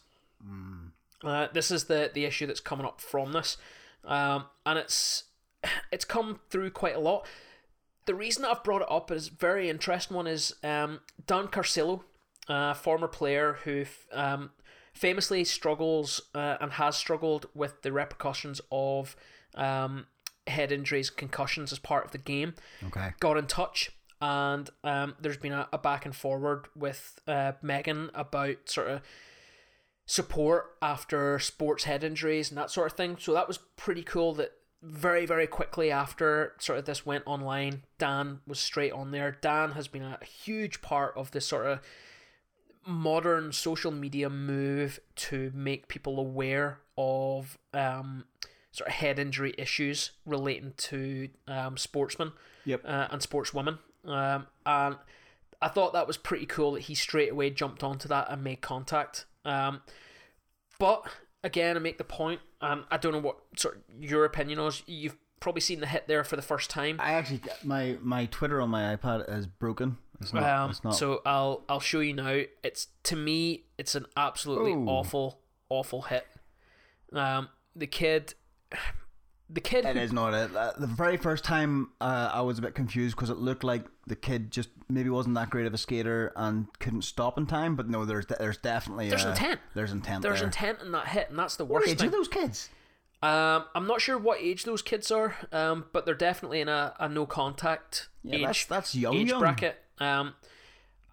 [1.23, 3.57] Uh, this is the the issue that's coming up from this,
[4.05, 5.25] um, and it's
[5.91, 7.25] it's come through quite a lot.
[8.05, 12.03] The reason I've brought it up is very interesting one is um, Dan Carcillo,
[12.49, 14.51] a former player who um,
[14.93, 19.15] famously struggles uh, and has struggled with the repercussions of
[19.55, 20.07] um,
[20.47, 22.55] head injuries, concussions as part of the game
[22.87, 23.13] okay.
[23.21, 23.91] got in touch
[24.23, 29.01] and um, there's been a, a back and forward with uh, Megan about sort of
[30.05, 33.17] support after sports head injuries and that sort of thing.
[33.19, 34.51] So that was pretty cool that
[34.81, 39.31] very, very quickly after sort of this went online, Dan was straight on there.
[39.39, 41.79] Dan has been a huge part of this sort of
[42.85, 48.25] modern social media move to make people aware of um,
[48.73, 52.33] sort of head injury issues relating to um, sportsmen
[52.65, 52.81] Yep.
[52.85, 53.77] uh, and sportswomen.
[54.05, 54.97] Um, and
[55.61, 58.59] I thought that was pretty cool that he straight away jumped onto that and made
[58.59, 59.25] contact.
[59.45, 59.81] Um,
[60.79, 61.03] but
[61.43, 64.83] again, I make the point, and I don't know what sort of your opinion is.
[64.85, 66.97] You've probably seen the hit there for the first time.
[66.99, 69.97] I actually my my Twitter on my iPad is broken.
[70.21, 70.43] It's not.
[70.43, 70.95] Um, it's not.
[70.95, 72.41] so I'll I'll show you now.
[72.63, 74.87] It's to me, it's an absolutely Ooh.
[74.87, 75.39] awful,
[75.69, 76.25] awful hit.
[77.11, 78.33] Um, the kid,
[79.53, 79.85] the kid.
[79.85, 80.55] It who- is not it.
[80.55, 83.85] Uh, The very first time uh, I was a bit confused because it looked like
[84.07, 87.75] the kid just maybe wasn't that great of a skater and couldn't stop in time.
[87.75, 89.59] But no, there's there's definitely There's uh, intent.
[89.75, 90.21] There's intent.
[90.23, 90.47] There's there.
[90.47, 92.07] intent in that hit, and that's the What worst age thing.
[92.09, 92.69] are those kids?
[93.21, 96.93] Um, I'm not sure what age those kids are, um, but they're definitely in a,
[96.99, 99.13] a no contact Yeah, age that's that's young.
[99.15, 99.39] age young.
[99.39, 99.81] bracket.
[99.99, 100.33] Um,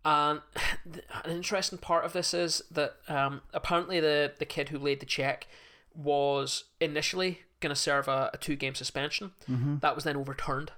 [0.04, 0.40] and
[1.24, 5.06] an interesting part of this is that um, apparently the the kid who laid the
[5.06, 5.46] check
[5.94, 9.32] was initially going to serve a, a two game suspension.
[9.48, 9.78] Mm-hmm.
[9.78, 10.72] That was then overturned.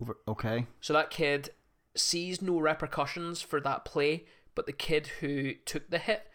[0.00, 0.66] Over- Okay.
[0.80, 1.50] So that kid
[1.94, 6.26] sees no repercussions for that play, but the kid who took the hit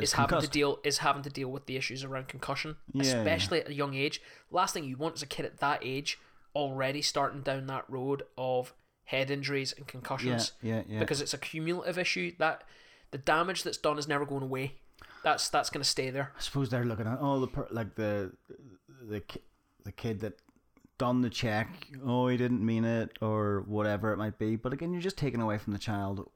[0.00, 3.02] is having to deal is having to deal with the issues around concussion, Yeah.
[3.02, 4.22] especially at a young age.
[4.50, 6.18] Last thing you want is a kid at that age
[6.54, 8.72] already starting down that road of
[9.04, 10.82] head injuries and concussions yeah, yeah.
[10.88, 10.98] yeah.
[11.00, 12.62] because it's a cumulative issue that
[13.10, 14.76] the damage that's done is never going away.
[15.24, 16.32] That's that's going to stay there.
[16.36, 18.32] I suppose they're looking at all the per- like the
[19.08, 19.22] the
[19.84, 20.34] the kid that
[20.98, 21.68] done the check.
[22.04, 24.56] Oh, he didn't mean it, or whatever it might be.
[24.56, 26.28] But again, you're just taking away from the child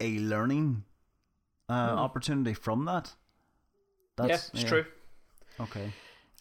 [0.00, 0.84] a learning
[1.68, 1.98] uh, Hmm.
[1.98, 3.12] opportunity from that.
[4.18, 4.84] yeah, That's, it's true.
[5.60, 5.92] Okay.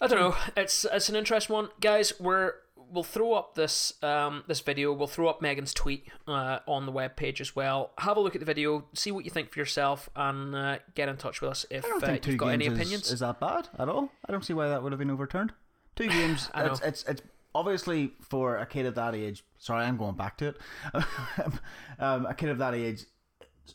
[0.01, 0.35] I don't know.
[0.57, 2.13] It's it's an interesting one, guys.
[2.19, 4.91] We're we'll throw up this um this video.
[4.93, 7.91] We'll throw up Megan's tweet uh, on the web page as well.
[7.99, 11.07] Have a look at the video, see what you think for yourself, and uh, get
[11.09, 13.11] in touch with us if uh, you've got any is- opinions.
[13.11, 14.11] Is, that bad at all?
[14.27, 15.53] I don't see why that would have been overturned.
[15.95, 16.49] Two games.
[16.55, 17.21] It's, it's it's
[17.53, 19.43] obviously for a kid of that age.
[19.57, 20.57] Sorry, I'm going back to it.
[21.99, 23.05] um, a kid of that age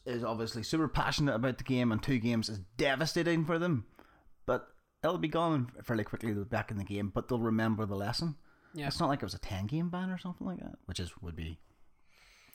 [0.05, 3.87] is obviously super passionate about the game, and two games is devastating for them.
[4.47, 4.69] But
[5.03, 6.33] it'll be gone fairly quickly.
[6.33, 8.37] They'll be back in the game, but they'll remember the lesson.
[8.75, 8.87] Yeah.
[8.87, 11.11] It's not like it was a ten game ban or something like that, which is
[11.23, 11.59] would be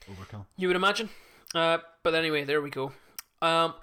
[0.10, 0.46] overkill.
[0.58, 1.10] You would imagine.
[1.54, 2.92] Uh, but anyway, there we go.
[3.42, 3.74] Um,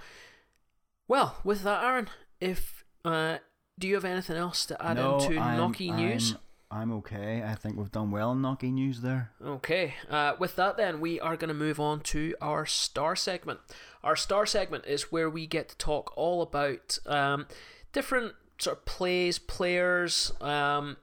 [1.08, 2.08] well, with that, Aaron,
[2.40, 3.38] if uh,
[3.82, 6.36] do you have anything else to add no, into I'm, Nocky news?
[6.70, 7.42] I'm, okay.
[7.44, 9.32] I think we've done well in Nocky news there.
[9.44, 9.94] Okay.
[10.08, 13.58] Uh, with that, then we are going to move on to our star segment.
[14.04, 17.48] Our star segment is where we get to talk all about um,
[17.92, 20.96] different sort of plays, players, um,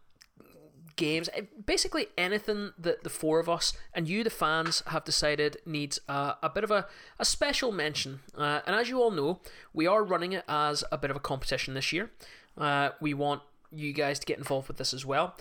[0.96, 5.58] games, eh, basically anything that the four of us and you, the fans, have decided
[5.66, 6.88] needs a, a bit of a,
[7.20, 8.22] a special mention.
[8.38, 9.42] Uh, and as you all know,
[9.74, 12.12] we are running it as a bit of a competition this year.
[12.58, 13.42] Uh, we want
[13.72, 15.36] you guys to get involved with this as well.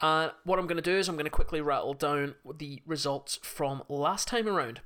[0.00, 3.38] Uh, what I'm going to do is I'm going to quickly rattle down the results
[3.42, 4.80] from last time around.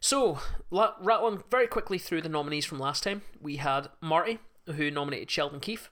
[0.00, 4.90] So, la- rattling very quickly through the nominees from last time, we had Marty, who
[4.90, 5.90] nominated Sheldon Keefe.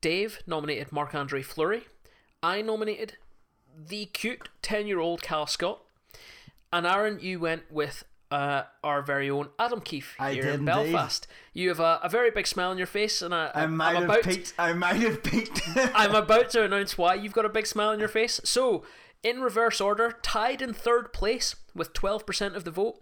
[0.00, 1.84] Dave nominated Marc Andre Fleury.
[2.42, 3.14] I nominated
[3.76, 5.80] the cute 10 year old Cal Scott.
[6.72, 8.04] And Aaron, you went with
[8.34, 10.66] uh, our very own Adam Keefe I here in indeed.
[10.66, 11.28] Belfast.
[11.52, 13.94] You have a, a very big smile on your face, and I, I might I'm
[13.94, 14.54] have about peaked.
[14.58, 15.62] I might have peaked.
[15.76, 18.40] I'm about to announce why you've got a big smile on your face.
[18.42, 18.82] So,
[19.22, 23.00] in reverse order, tied in third place with 12% of the vote,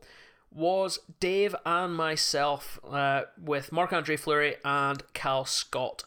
[0.50, 6.04] was Dave and myself, uh, with Marc Andre Fleury and Cal Scott.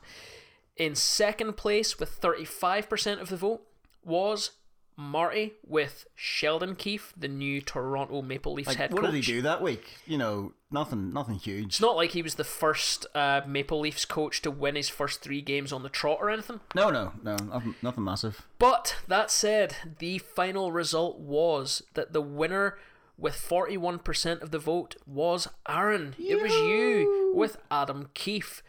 [0.78, 3.66] In second place, with 35% of the vote,
[4.04, 4.52] was
[4.98, 9.12] Marty with Sheldon Keefe, the new Toronto Maple Leafs Like, head what coach.
[9.12, 9.98] did he do that week?
[10.06, 11.66] You know, nothing, nothing huge.
[11.66, 15.22] It's not like he was the first uh, Maple Leafs coach to win his first
[15.22, 16.60] three games on the trot or anything.
[16.74, 18.48] No, no, no, nothing, nothing massive.
[18.60, 22.78] But that said, the final result was that the winner
[23.18, 26.16] with 41% of the vote was Aaron.
[26.20, 28.62] It was you with Adam Keefe.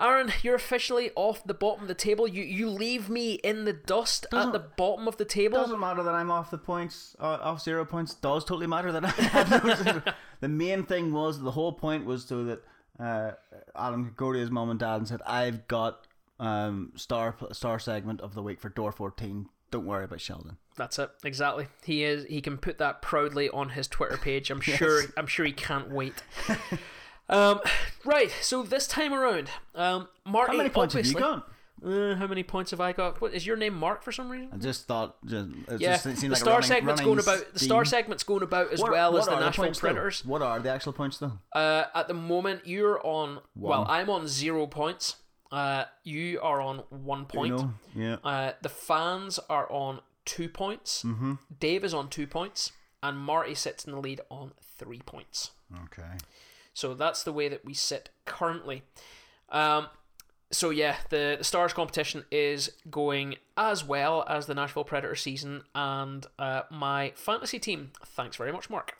[0.00, 2.28] Aaron, you're officially off the bottom of the table.
[2.28, 5.58] You you leave me in the dust at Doesn't- the bottom of the table.
[5.58, 8.14] Doesn't matter that I'm off the points, uh, off zero points.
[8.14, 10.02] Does totally matter that I had no.
[10.40, 12.62] The main thing was the whole point was so that
[13.00, 13.32] uh,
[13.74, 16.06] Adam could go to his mom and dad and said, "I've got
[16.38, 19.48] um, star star segment of the week for door 14.
[19.70, 21.10] Don't worry about Sheldon." That's it.
[21.24, 21.68] Exactly.
[21.84, 22.26] He is.
[22.26, 24.50] He can put that proudly on his Twitter page.
[24.50, 25.04] I'm sure.
[25.16, 26.22] I'm sure he can't wait.
[27.28, 27.60] um,
[28.04, 28.30] right.
[28.40, 30.52] So this time around, um, Marty.
[30.52, 31.48] How many points have you got?
[31.84, 33.20] Uh, how many points have I got?
[33.20, 34.48] What is your name, Mark, for some reason?
[34.52, 37.18] I just thought, just, it Yeah, just it the like star running- segment's running going
[37.36, 37.52] about.
[37.52, 39.80] The star segment's going about as What- well what as the are Nashville points,
[40.24, 40.30] though?
[40.30, 41.38] What are the actual points though?
[41.52, 43.40] Uh, at the moment, you're on.
[43.54, 45.16] Well, I'm on zero points.
[45.52, 47.52] Uh, you are on one point.
[47.52, 47.74] You know?
[47.94, 48.16] Yeah.
[48.24, 51.02] Uh, the fans are on two points.
[51.04, 51.34] Mm-hmm.
[51.60, 52.72] Dave is on two points,
[53.02, 55.50] and Marty sits in the lead on three points.
[55.84, 56.16] Okay.
[56.76, 58.82] So that's the way that we sit currently.
[59.48, 59.86] Um,
[60.50, 65.62] so yeah, the, the Stars competition is going as well as the Nashville Predator season,
[65.74, 67.92] and uh, my fantasy team.
[68.04, 68.94] Thanks very much, Mark.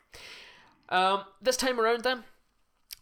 [0.89, 2.23] Um, this time around, then,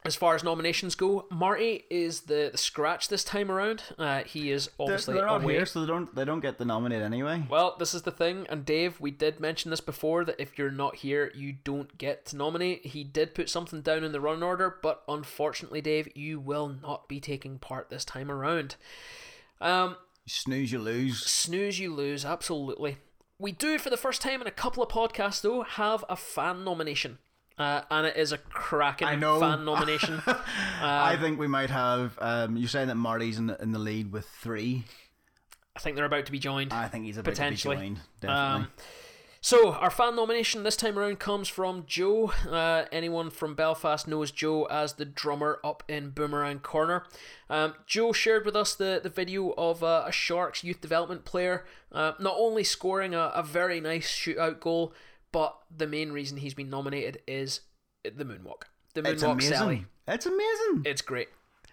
[0.05, 3.83] as far as nominations go, Marty is the, the scratch this time around.
[3.97, 5.53] Uh, he is They're, obviously they're not away.
[5.55, 7.43] here, so they don't they don't get the nominate anyway.
[7.49, 10.71] Well, this is the thing, and Dave, we did mention this before that if you're
[10.71, 12.85] not here, you don't get to nominate.
[12.87, 17.07] He did put something down in the run order, but unfortunately, Dave, you will not
[17.07, 18.75] be taking part this time around.
[19.59, 21.25] Um, You snooze, you lose.
[21.25, 22.97] snooze, you lose, absolutely.
[23.37, 26.63] We do, for the first time in a couple of podcasts, though, have a fan
[26.63, 27.17] nomination.
[27.57, 29.39] Uh, and it is a cracking I know.
[29.39, 30.21] fan nomination.
[30.27, 30.33] Uh,
[30.81, 32.17] I think we might have.
[32.19, 34.83] Um, you're saying that Marty's in the, in the lead with three.
[35.75, 36.73] I think they're about to be joined.
[36.73, 37.75] I think he's about Potentially.
[37.77, 37.99] to be joined.
[38.19, 38.43] Definitely.
[38.65, 38.67] Um,
[39.41, 42.33] So, our fan nomination this time around comes from Joe.
[42.49, 47.05] Uh, anyone from Belfast knows Joe as the drummer up in Boomerang Corner.
[47.49, 51.63] Um, Joe shared with us the, the video of uh, a Sharks youth development player
[51.91, 54.93] uh, not only scoring a, a very nice shootout goal,
[55.35, 57.59] but the main reason he's been nominated is
[58.05, 58.63] the moonwalk.
[58.93, 59.53] The it's moonwalk amazing.
[59.57, 59.85] Sally.
[60.07, 60.83] It's amazing.
[60.85, 61.27] It's great.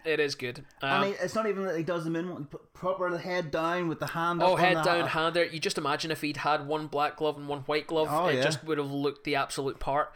[0.04, 0.64] It is good.
[0.82, 2.48] Um, and it's not even that he does the moonwalk.
[2.74, 4.42] Proper the head down with the hand.
[4.42, 5.46] Oh, head down, hand there.
[5.46, 8.38] You just imagine if he'd had one black glove and one white glove, Oh, it
[8.38, 8.42] yeah.
[8.42, 10.12] just would have looked the absolute part.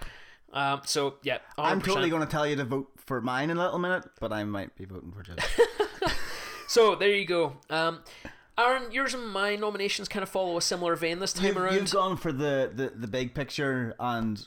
[0.52, 1.64] Um, so yeah, 100%.
[1.66, 4.32] I'm totally going to tell you to vote for mine in a little minute, but
[4.32, 5.36] I might be voting for Jill.
[6.68, 7.52] So there you go.
[7.70, 8.00] Um,
[8.58, 11.74] Aaron, yours and my nominations kind of follow a similar vein this time you've, around.
[11.74, 14.46] you've gone for the, the, the big picture and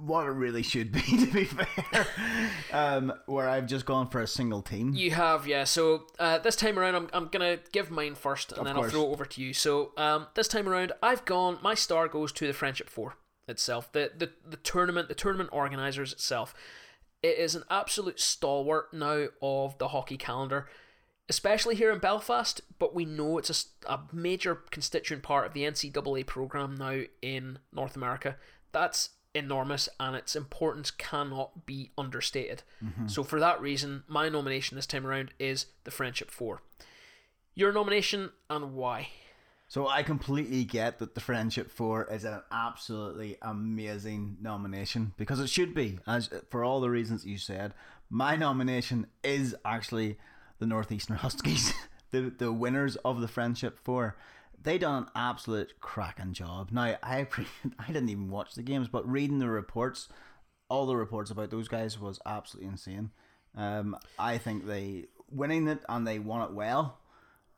[0.00, 2.06] what it really should be, to be fair.
[2.72, 4.94] um, where I've just gone for a single team.
[4.94, 5.64] You have, yeah.
[5.64, 8.86] So uh, this time around, I'm, I'm gonna give mine first, and Of then course.
[8.86, 9.52] I'll throw it over to you.
[9.52, 11.58] So um, this time around, I've gone.
[11.62, 13.16] My star goes to the Friendship Four
[13.48, 16.54] itself, the the the tournament, the tournament organizers itself.
[17.22, 20.68] It is an absolute stalwart now of the hockey calendar,
[21.28, 22.60] especially here in Belfast.
[22.78, 27.96] But we know it's a major constituent part of the NCAA program now in North
[27.96, 28.36] America.
[28.72, 32.62] That's enormous, and its importance cannot be understated.
[32.82, 33.08] Mm-hmm.
[33.08, 36.62] So for that reason, my nomination this time around is the Friendship Four.
[37.54, 39.08] Your nomination and why?
[39.68, 45.48] So I completely get that the Friendship Four is an absolutely amazing nomination because it
[45.48, 47.74] should be, as for all the reasons you said.
[48.10, 50.18] My nomination is actually
[50.58, 51.72] the Northeastern Huskies,
[52.10, 54.16] the the winners of the Friendship Four.
[54.62, 56.70] They done an absolute cracking job.
[56.72, 57.26] Now I
[57.78, 60.08] I didn't even watch the games, but reading the reports,
[60.70, 63.10] all the reports about those guys was absolutely insane.
[63.56, 66.98] Um, I think they winning it and they won it well.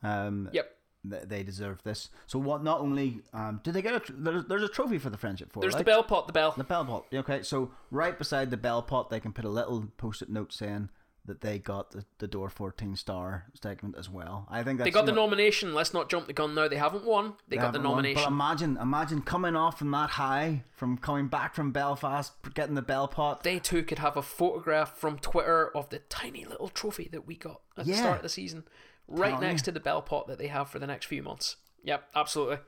[0.03, 0.71] Um, Yep.
[1.05, 2.11] they deserve this.
[2.27, 2.63] So what?
[2.65, 5.53] Not only um, do they get a tr- there's, there's a trophy for the friendship
[5.53, 5.85] for There's right?
[5.85, 6.55] the Belpot, the bell.
[6.57, 7.05] The Belpot.
[7.15, 10.91] Okay, so right beside the bell pot, they can put a little post-it note saying
[11.27, 14.47] that they got the, the door 14 star segment as well.
[14.51, 15.75] I think that's They got the know, nomination.
[15.75, 16.69] Let's not jump the gun now.
[16.69, 17.35] They haven't won.
[17.49, 18.23] They, they got the haven't won, nomination.
[18.25, 22.83] But imagine, imagine coming off from that high, from coming back from Belfast, getting the
[22.83, 23.43] Belpot.
[23.43, 27.37] they too could have a photograph from Twitter of the tiny little trophy that we
[27.37, 28.65] got at the start of the season,
[29.09, 29.73] right next you.
[29.73, 31.57] to the Belpot that they have for the next few months.
[31.87, 32.59] Yep, absolutely.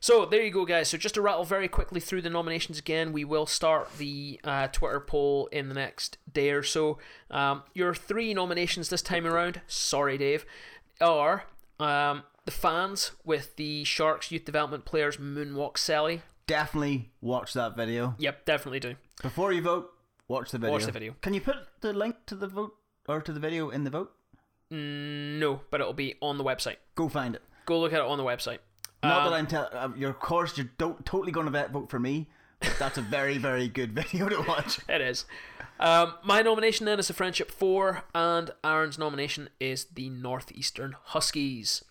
[0.00, 0.88] So there you go, guys.
[0.88, 4.68] So just to rattle very quickly through the nominations again, we will start the uh,
[4.68, 6.98] Twitter poll in the next day or so.
[7.30, 10.44] Um, your three nominations this time around, sorry, Dave,
[11.00, 11.44] are
[11.78, 16.22] um, the fans with the Sharks youth development players Moonwalk Sally.
[16.46, 18.14] Definitely watch that video.
[18.18, 18.96] Yep, definitely do.
[19.22, 19.90] Before you vote,
[20.28, 20.72] watch the video.
[20.72, 21.16] Watch the video.
[21.22, 22.74] Can you put the link to the vote
[23.08, 24.12] or to the video in the vote?
[24.70, 26.76] Mm, no, but it'll be on the website.
[26.94, 27.42] Go find it.
[27.66, 28.58] Go look at it on the website.
[29.02, 29.98] Not Um, that I'm telling.
[29.98, 32.28] You're, of course, you're don't, totally going to vote for me.
[32.78, 34.78] That's a very, very good video to watch.
[34.88, 35.26] It is.
[35.78, 41.84] Um, my nomination then is the Friendship Four, and Aaron's nomination is the Northeastern Huskies.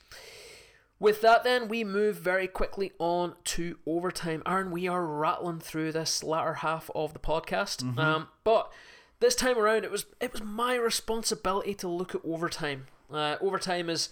[1.00, 4.42] With that, then we move very quickly on to overtime.
[4.46, 8.72] Aaron, we are rattling through this latter half of the podcast, um, but
[9.20, 12.88] this time around, it was it was my responsibility to look at overtime.
[13.12, 14.10] Uh, overtime is,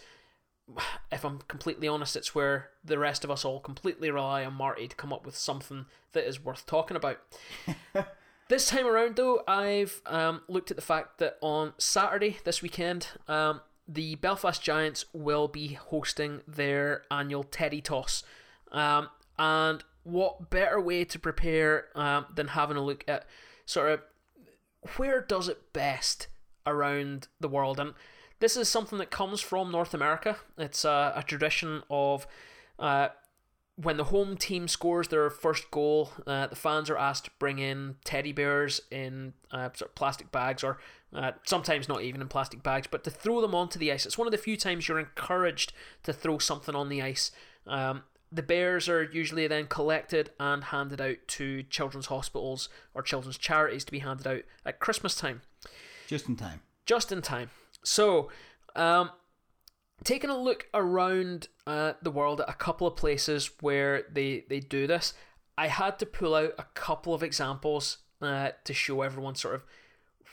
[1.11, 4.87] if I'm completely honest, it's where the rest of us all completely rely on Marty
[4.87, 7.19] to come up with something that is worth talking about.
[8.51, 13.07] This time around, though, I've um, looked at the fact that on Saturday this weekend,
[13.29, 18.23] um, the Belfast Giants will be hosting their annual Teddy Toss.
[18.73, 19.07] Um,
[19.39, 23.25] and what better way to prepare um, than having a look at
[23.65, 24.01] sort of
[24.97, 26.27] where does it best
[26.67, 27.79] around the world?
[27.79, 27.93] And
[28.41, 30.35] this is something that comes from North America.
[30.57, 32.27] It's uh, a tradition of
[32.77, 33.09] uh,
[33.75, 37.59] when the home team scores their first goal, uh, the fans are asked to bring
[37.59, 40.77] in teddy bears in uh, sort of plastic bags, or
[41.13, 44.05] uh, sometimes not even in plastic bags, but to throw them onto the ice.
[44.05, 45.73] It's one of the few times you're encouraged
[46.03, 47.31] to throw something on the ice.
[47.65, 53.37] Um, the bears are usually then collected and handed out to children's hospitals or children's
[53.37, 55.41] charities to be handed out at Christmas time
[56.07, 56.61] Just in time.
[56.85, 57.49] just in time.
[57.83, 58.29] So,
[58.75, 59.11] um,
[60.03, 64.59] taking a look around uh, the world at a couple of places where they, they
[64.59, 65.13] do this,
[65.57, 69.63] I had to pull out a couple of examples uh, to show everyone sort of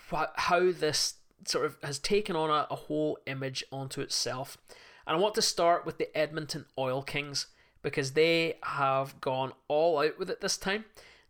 [0.09, 4.57] what, how this sort of has taken on a, a whole image onto itself.
[5.05, 7.47] And I want to start with the Edmonton Oil Kings
[7.81, 10.85] because they have gone all out with it this time.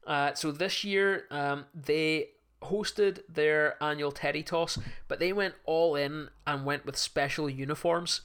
[0.06, 2.30] Uh, so this year, um, they
[2.64, 8.22] hosted their annual Teddy Toss, but they went all in and went with special uniforms.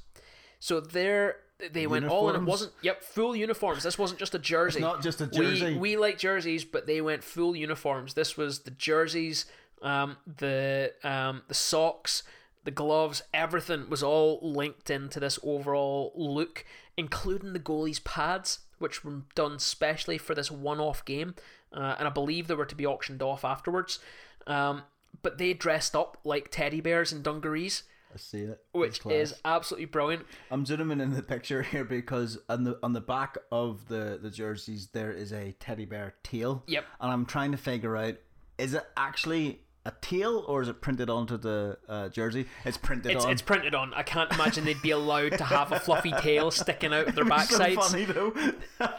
[0.59, 1.37] So they're
[1.73, 2.37] they went all in.
[2.37, 3.83] It wasn't yep full uniforms.
[3.85, 4.81] This wasn't just a jersey.
[4.81, 5.77] not just a We- jersey.
[5.79, 8.15] We, like jerseys, but they went full uniforms.
[8.15, 9.47] This was the jerseys,
[9.83, 12.23] um, the um, the socks,
[12.65, 13.23] the gloves.
[13.33, 16.65] Everything was all linked into this overall look,
[16.97, 21.35] including the goalies' pads, which were done specially for this one-off game,
[21.73, 23.99] uh, and I believe they were to be auctioned off afterwards.
[24.47, 24.83] Um,
[25.23, 28.63] but they dressed up like teddy bears and dungarees, I see it.
[28.73, 30.27] which is absolutely brilliant.
[30.51, 34.31] I'm zooming in the picture here because on the on the back of the the
[34.31, 36.63] jerseys there is a teddy bear tail.
[36.67, 36.85] Yep.
[37.01, 38.17] And I'm trying to figure out
[38.57, 42.47] is it actually a tail or is it printed onto the uh, jersey?
[42.65, 43.31] It's printed It's, on.
[43.31, 43.93] it's printed on.
[43.95, 47.25] I can't imagine they'd be allowed to have a fluffy tail sticking out of their
[47.31, 48.33] It's so funny though.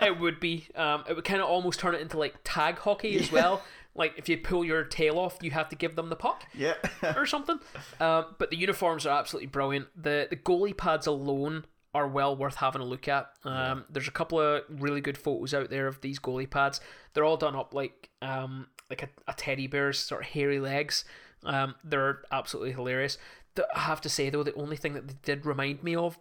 [0.01, 0.67] it would be.
[0.75, 3.63] Um, it would kind of almost turn it into like tag hockey as well.
[3.95, 6.73] Like if you pull your tail off, you have to give them the puck yeah.
[7.15, 7.59] or something.
[7.99, 9.87] Um, but the uniforms are absolutely brilliant.
[9.95, 11.65] The the goalie pads alone
[11.95, 13.29] are well worth having a look at.
[13.45, 16.81] Um, there's a couple of really good photos out there of these goalie pads.
[17.13, 21.05] They're all done up like um, like a, a teddy bear's sort of hairy legs.
[21.43, 23.17] Um, they're absolutely hilarious.
[23.55, 26.17] The, I have to say though, the only thing that they did remind me of,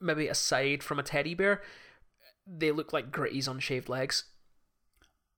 [0.00, 1.62] maybe aside from a teddy bear,
[2.46, 4.24] they look like Gritty's unshaved legs.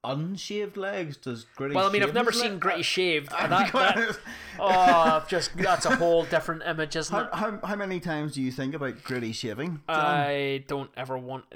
[0.05, 1.17] Unshaved legs?
[1.17, 1.75] Does gritty?
[1.75, 2.61] Well, I mean, I've never seen leg?
[2.61, 3.33] Gritty shaved.
[3.33, 4.19] I'm That, that,
[4.61, 7.29] oh, just that's a whole different image, isn't it?
[7.33, 9.81] How, how, how many times do you think about gritty shaving?
[9.89, 10.05] John?
[10.05, 11.47] I don't ever want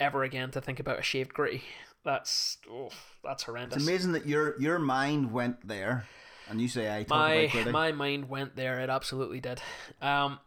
[0.00, 1.62] ever again to think about a shaved gritty.
[2.04, 2.90] That's oh,
[3.24, 3.76] that's horrendous.
[3.78, 6.06] it's amazing that your your mind went there,
[6.48, 8.80] and you say I my my mind went there.
[8.80, 9.62] It absolutely did.
[10.02, 10.38] Um,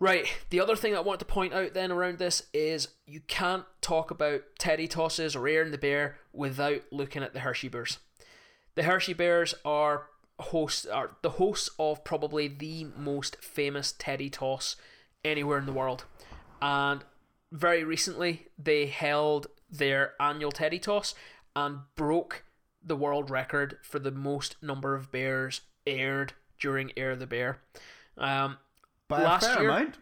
[0.00, 0.26] right.
[0.50, 4.10] The other thing I want to point out then around this is you can't talk
[4.10, 7.98] about Teddy tosses or Air and the Bear without looking at the Hershey Bears.
[8.74, 10.08] The Hershey Bears are
[10.40, 14.74] hosts are the hosts of probably the most famous Teddy toss
[15.24, 16.04] anywhere in the world,
[16.60, 17.04] and
[17.52, 19.46] very recently they held
[19.78, 21.14] their annual Teddy toss
[21.56, 22.44] and broke
[22.82, 27.58] the world record for the most number of bears aired during Air the Bear.
[28.16, 28.58] Um,
[29.08, 29.98] By last year- amount.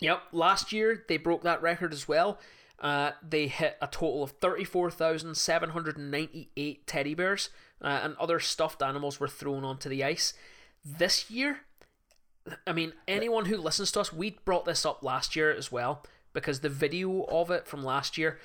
[0.00, 2.38] Yep, last year they broke that record as well.
[2.78, 7.50] Uh, they hit a total of 34,798 teddy bears
[7.82, 10.32] uh, and other stuffed animals were thrown onto the ice.
[10.82, 11.60] This year,
[12.66, 16.02] I mean, anyone who listens to us, we brought this up last year as well.
[16.32, 18.38] because the video of it from last year,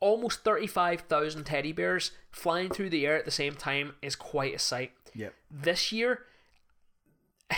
[0.00, 4.58] almost 35,000 teddy bears flying through the air at the same time is quite a
[4.58, 4.90] sight.
[5.14, 5.32] Yep.
[5.50, 6.24] This year,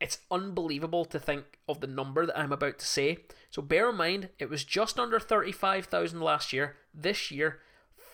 [0.00, 3.18] it's unbelievable to think of the number that I'm about to say.
[3.50, 6.76] So bear in mind, it was just under 35,000 last year.
[6.92, 7.60] This year,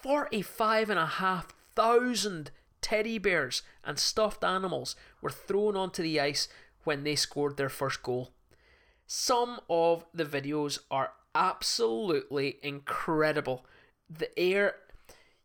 [0.03, 2.51] 45,500
[2.81, 6.49] teddy bears and stuffed animals were thrown onto the ice
[6.85, 8.31] when they scored their first goal.
[9.07, 13.65] Some of the videos are absolutely incredible.
[14.09, 14.75] The air,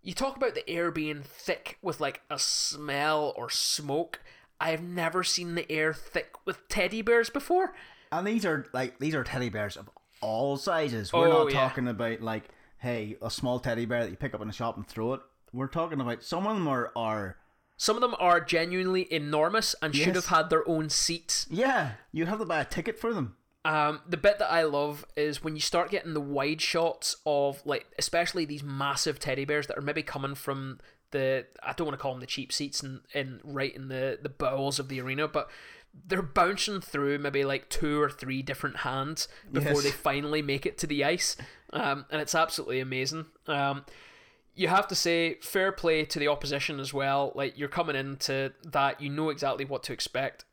[0.02, 4.22] you talk about the air being thick with like a smell or smoke.
[4.60, 7.74] I've never seen the air thick with teddy bears before.
[8.12, 9.90] And these are like these are teddy bears of
[10.22, 11.12] all sizes.
[11.12, 11.60] We're Oh, not yeah.
[11.60, 12.46] talking about like,
[12.78, 15.22] hey, a small teddy bear that you pick up in a shop and throw it.
[15.52, 17.38] We're talking about some of them are are
[17.78, 21.46] Some of them are genuinely enormous and should have had their own seats.
[21.50, 21.92] yeah.
[22.14, 23.36] You'd have to buy a ticket for them.
[23.66, 27.62] Um, the bit that I love is when you start getting the wide shots of
[27.66, 30.80] like, especially these massive teddy bears that are maybe coming from
[31.12, 34.20] the I don't want to call them the cheap seats and in, right in the
[34.22, 35.50] the bowels of the arena, but
[36.08, 39.84] they're bouncing through maybe like two or three different hands before Yes.
[39.84, 41.38] they finally make it to the ice,
[41.74, 43.26] um, and it's absolutely amazing.
[43.48, 43.86] Um,
[44.54, 47.32] you have to say fair play to the opposition as well.
[47.34, 50.46] Like you're coming into that, you know exactly what to expect.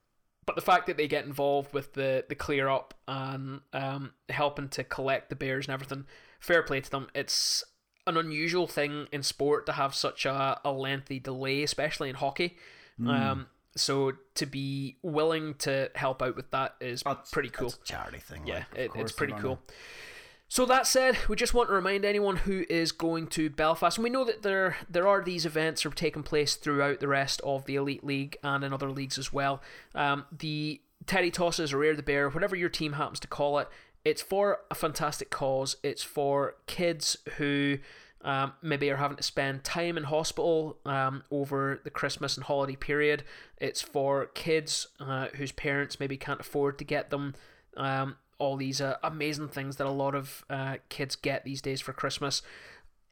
[0.45, 4.69] But the fact that they get involved with the the clear up and um, helping
[4.71, 6.05] to collect the bears and everything,
[6.41, 7.09] fair play to them.
[7.15, 7.63] It's
[8.07, 12.57] an unusual thing in sport to have such a, a lengthy delay, especially in hockey.
[13.05, 17.73] Um, so to be willing to help out with that is pretty cool.
[17.85, 18.47] Charity thing.
[18.47, 19.61] Yeah, like, it, it's pretty cool.
[20.53, 24.05] So that said, we just want to remind anyone who is going to Belfast, and
[24.05, 27.65] we know that there there are these events are taking place throughout the rest of
[27.65, 29.63] the Elite League and in other leagues as well.
[29.95, 33.69] Um, the Teddy Tosses or Air the Bear, whatever your team happens to call it,
[34.05, 35.79] it's for a fantastic cause.
[35.83, 37.79] It's for kids who
[38.21, 42.77] um, maybe are having to spend time in hospital um, over the Christmas and holiday
[42.77, 43.25] period.
[43.57, 47.37] It's for kids uh, whose parents maybe can't afford to get them
[47.75, 51.81] um, all these uh, amazing things that a lot of uh, kids get these days
[51.81, 52.43] for Christmas.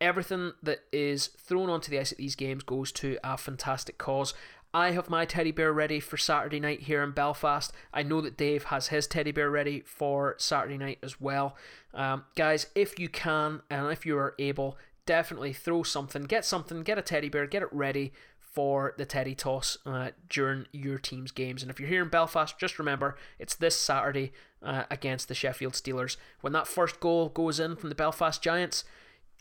[0.01, 4.35] Everything that is thrown onto the ice at these games goes to a fantastic cause.
[4.75, 7.73] I have my teddy bear ready for Saturday night here in Belfast.
[7.95, 11.57] I know that Dave has his teddy bear ready for Saturday night as well.
[11.95, 16.83] Um, guys, if you can and if you are able, definitely throw something, get something,
[16.83, 18.13] get a teddy bear, get it ready
[18.53, 21.63] for the teddy toss uh, during your team's games.
[21.63, 24.33] And if you're here in Belfast, just remember it's this Saturday
[24.63, 26.17] uh, against the Sheffield Steelers.
[26.41, 28.85] When that first goal goes in from the Belfast Giants,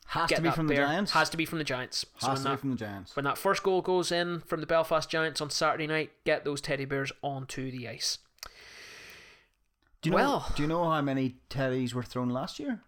[0.07, 0.77] Has to be from bear.
[0.77, 1.11] the Giants.
[1.13, 2.05] Has to be from the Giants.
[2.21, 3.15] Has when to be that, from the Giants.
[3.15, 6.61] when that first goal goes in from the Belfast Giants on Saturday night, get those
[6.61, 8.19] teddy bears onto the ice.
[10.01, 12.81] Do you know, do you know how many teddies were thrown last year?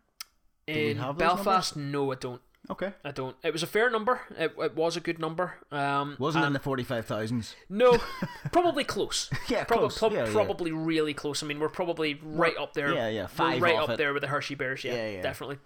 [0.67, 2.41] we In Belfast, no, I don't.
[2.70, 2.93] Okay.
[3.03, 3.36] I don't.
[3.43, 4.22] It was a fair number.
[4.38, 5.55] It, it was a good number.
[5.72, 7.55] Um, Wasn't in the forty five thousands.
[7.70, 7.97] No,
[8.51, 9.30] probably close.
[9.49, 9.97] Yeah, Prob- close.
[9.97, 10.32] prob- Yeah, yeah.
[10.32, 11.41] probably really close.
[11.43, 12.93] I mean, we're probably right up there.
[12.93, 13.97] yeah, yeah, We're five right off up it.
[13.97, 14.84] there with the Hershey Bears.
[14.84, 15.22] Yeah, Yeah, yeah.
[15.22, 15.57] definitely.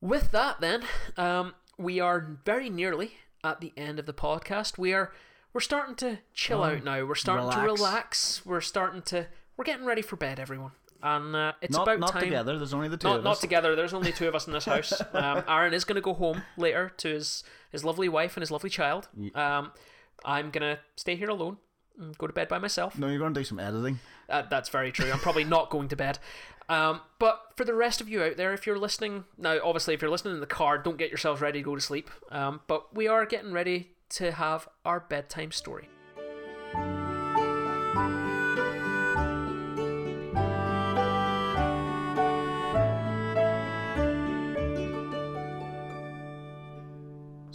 [0.00, 0.82] With that, then,
[1.16, 3.12] um, we are very nearly
[3.44, 4.78] at the end of the podcast.
[4.78, 5.12] We are
[5.52, 7.04] we're starting to chill out now.
[7.04, 7.80] We're starting to relax.
[7.80, 8.46] relax.
[8.46, 10.72] We're starting to we're getting ready for bed, everyone.
[11.02, 12.22] And uh, it's Not about not time.
[12.22, 12.56] together.
[12.58, 13.76] There's only the two Not, not together.
[13.76, 14.92] There's only two of us in this house.
[15.12, 18.50] Um, Aaron is going to go home later to his, his lovely wife and his
[18.50, 19.08] lovely child.
[19.34, 19.72] Um,
[20.24, 21.58] I'm going to stay here alone
[21.98, 22.98] and go to bed by myself.
[22.98, 23.98] no, you're going to do some editing.
[24.28, 25.10] Uh, that's very true.
[25.10, 26.18] I'm probably not going to bed.
[26.68, 30.02] Um, but for the rest of you out there, if you're listening, now obviously if
[30.02, 32.10] you're listening in the car, don't get yourselves ready to go to sleep.
[32.30, 35.88] Um, but we are getting ready to have our bedtime story.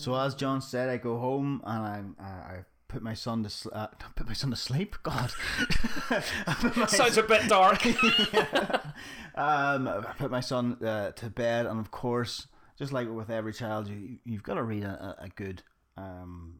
[0.01, 3.49] So as John said, I go home and I'm, I, I put my son to
[3.51, 4.95] sl- uh, put my son to sleep.
[5.03, 5.31] God,
[6.09, 7.85] my, Sounds a bit dark.
[9.35, 12.47] um, I put my son uh, to bed, and of course,
[12.79, 15.61] just like with every child, you you've got to read a, a good
[15.97, 16.55] um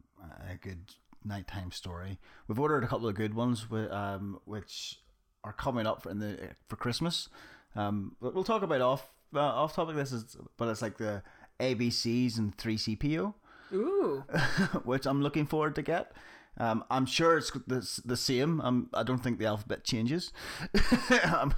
[0.52, 0.92] a good
[1.26, 2.20] nighttime story.
[2.48, 5.00] We've ordered a couple of good ones, wi- um, which
[5.44, 7.28] are coming up for in the for Christmas.
[7.76, 9.96] Um, we'll talk about off uh, off topic.
[9.96, 11.24] This is, but it's like the
[11.62, 13.34] ABCs and three CPO.
[13.74, 14.24] Ooh.
[14.84, 16.12] which I'm looking forward to get.
[16.58, 18.60] Um, I'm sure it's the, the same.
[18.62, 20.34] Um, I don't think the alphabet changes,
[21.24, 21.54] um,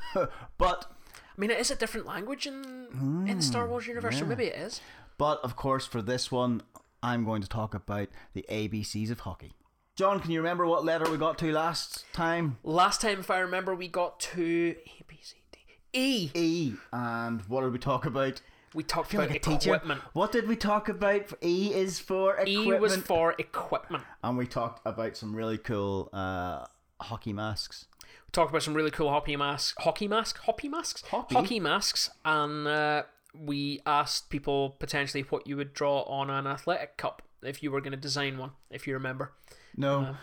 [0.58, 4.24] but I mean, it is a different language in in the Star Wars universe, so
[4.24, 4.30] yeah.
[4.30, 4.82] maybe it is.
[5.18, 6.62] but of course for this one,
[7.02, 9.54] I'm going to talk about the ABCs of hockey.
[9.96, 12.58] John, can you remember what letter we got to last time?
[12.64, 15.60] Last time, if I remember, we got to A B C D
[15.94, 16.32] E.
[16.36, 16.74] E.
[16.92, 18.42] And what did we talk about?
[18.74, 19.74] We talked feel about like a teacher.
[19.74, 20.02] equipment.
[20.14, 21.34] What did we talk about?
[21.44, 22.50] E is for equipment.
[22.50, 22.82] E equipment.
[22.82, 24.04] was for equipment.
[24.24, 26.66] and we talked about some really cool uh,
[27.02, 27.86] hockey masks.
[28.02, 29.76] We talked about some really cool hockey masks.
[29.84, 30.40] Hockey mask?
[30.40, 31.04] Hockey masks?
[31.10, 31.60] Hockey?
[31.60, 32.10] masks.
[32.26, 33.04] And uh,
[33.34, 37.82] we asked people potentially what you would draw on an athletic cup if you were
[37.82, 39.34] going to design one, if you remember.
[39.76, 40.16] No.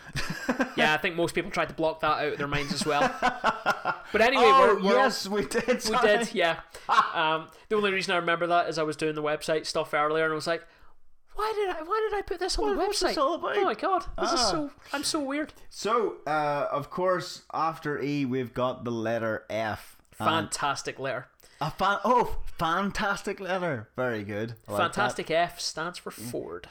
[0.77, 3.01] Yeah, I think most people tried to block that out of their minds as well.
[4.11, 5.65] But anyway, oh, we're, we're yes, we did.
[5.89, 6.59] We did, yeah.
[7.13, 10.25] Um, the only reason I remember that is I was doing the website stuff earlier,
[10.25, 10.65] and I was like,
[11.35, 11.81] "Why did I?
[11.81, 13.17] Why did I put this on the What- what's website?
[13.17, 13.39] all?
[13.41, 14.51] Oh my god, this is Ah.
[14.51, 14.71] so.
[14.91, 15.53] I'm so weird.
[15.69, 19.95] So, uh, of course, after E, we've got the letter F.
[20.11, 21.27] Fantastic letter.
[21.61, 23.87] a fan- oh, fantastic letter.
[23.95, 24.55] Very good.
[24.67, 24.95] I like that.
[24.95, 26.67] Fantastic F stands for Ford.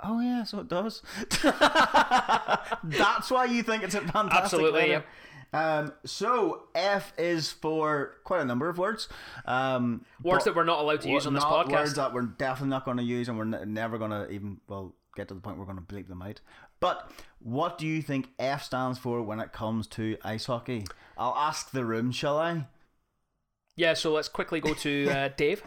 [0.00, 1.02] Oh yeah, so it does.
[1.42, 5.02] That's why you think it's a fantastic Absolutely.
[5.52, 9.08] Um, so F is for quite a number of words.
[9.46, 11.70] Um, Words that we're not allowed to use on this podcast.
[11.70, 14.60] Words that we're definitely not going to use, and we're ne- never going to even
[14.68, 16.40] well get to the point we're going to bleep them out.
[16.80, 20.86] But what do you think F stands for when it comes to ice hockey?
[21.16, 22.66] I'll ask the room, shall I?
[23.76, 25.62] Yeah, so let's quickly go to uh, Dave.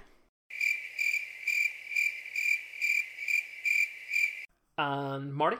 [4.77, 5.57] And Marty.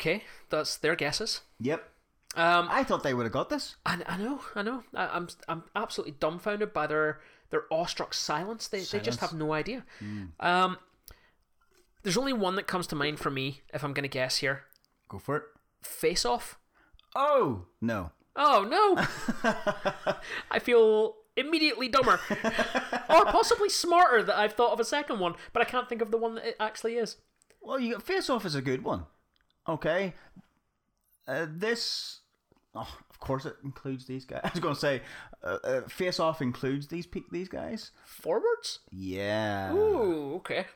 [0.00, 1.40] Okay, that's their guesses.
[1.60, 1.88] Yep.
[2.36, 3.76] Um, I thought they would have got this.
[3.86, 4.82] I, I know, I know.
[4.94, 7.20] I, I'm I'm absolutely dumbfounded by their
[7.50, 8.68] their awestruck silence.
[8.68, 9.84] They they just have no idea.
[10.40, 10.76] Um,
[12.02, 14.64] there's only one that comes to mind for me if I'm gonna guess here.
[15.08, 15.42] Go for it.
[15.82, 16.58] Face off.
[17.14, 18.10] Oh no.
[18.36, 19.54] Oh no!
[20.50, 22.20] I feel immediately dumber,
[23.10, 26.10] or possibly smarter that I've thought of a second one, but I can't think of
[26.10, 27.16] the one that it actually is.
[27.60, 29.04] Well, you got face off is a good one.
[29.68, 30.14] Okay.
[31.26, 32.20] Uh, this,
[32.74, 34.40] oh, of course, it includes these guys.
[34.44, 35.00] I was going to say,
[35.42, 37.90] uh, uh, face off includes these pe- these guys.
[38.04, 38.80] Forwards.
[38.90, 39.72] Yeah.
[39.72, 40.66] Ooh, okay.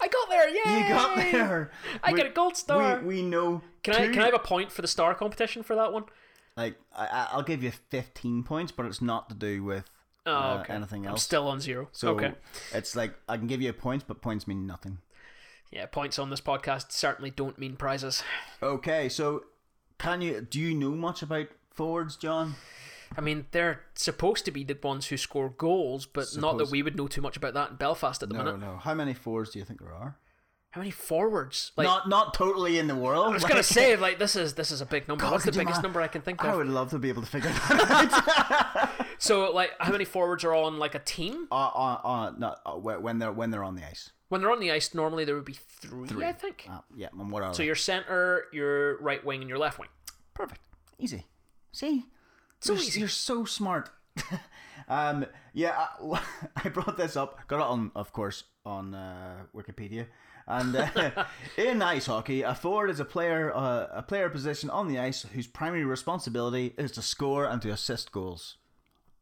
[0.00, 0.48] I got there!
[0.48, 0.82] Yay!
[0.82, 1.70] You got there.
[2.02, 2.98] I We- get a gold star.
[3.00, 3.62] We, we know.
[3.84, 6.04] Can I can I have a point for the star competition for that one?
[6.56, 6.76] Like?
[6.96, 9.84] I, I- I'll give you fifteen points, but it's not to do with
[10.26, 10.72] Oh, uh, okay.
[10.72, 11.22] anything I'm else.
[11.22, 11.88] still on zero.
[11.92, 12.32] so okay.
[12.72, 14.98] it's like I can give you points, but points mean nothing.
[15.70, 18.22] Yeah, points on this podcast certainly don't mean prizes.
[18.62, 19.44] Okay, so
[19.98, 22.54] can you do you know much about forwards, John?
[23.16, 26.82] I mean, they're supposed to be the ones who score goals, but not that we
[26.82, 28.58] would know too much about that in Belfast at the moment.
[28.58, 28.72] No, minute.
[28.74, 28.78] no.
[28.80, 30.16] How many forwards do you think there are?
[30.74, 31.70] How many forwards?
[31.76, 33.26] Like, not not totally in the world.
[33.26, 35.22] I was gonna say, like, this is this is a big number.
[35.22, 36.50] God, What's the biggest number I can think of?
[36.50, 39.06] I would love to be able to figure that out.
[39.18, 41.46] So, like, how many forwards are on like a team?
[41.52, 44.10] uh, uh, uh, no, uh, when they're when they're on the ice.
[44.30, 46.66] When they're on the ice, normally there would be three, I think.
[46.68, 47.66] Uh, yeah, and what are So they?
[47.66, 49.90] your center, your right wing, and your left wing.
[50.34, 50.62] Perfect,
[50.98, 51.26] easy.
[51.70, 52.06] See,
[52.58, 52.98] So you're, easy.
[53.00, 53.90] you're so smart.
[54.88, 56.20] um, yeah, I,
[56.64, 57.46] I brought this up.
[57.46, 60.06] Got it on, of course, on uh, Wikipedia.
[60.46, 61.24] And uh,
[61.56, 65.22] in ice hockey, a forward is a player, uh, a player position on the ice
[65.22, 68.56] whose primary responsibility is to score and to assist goals.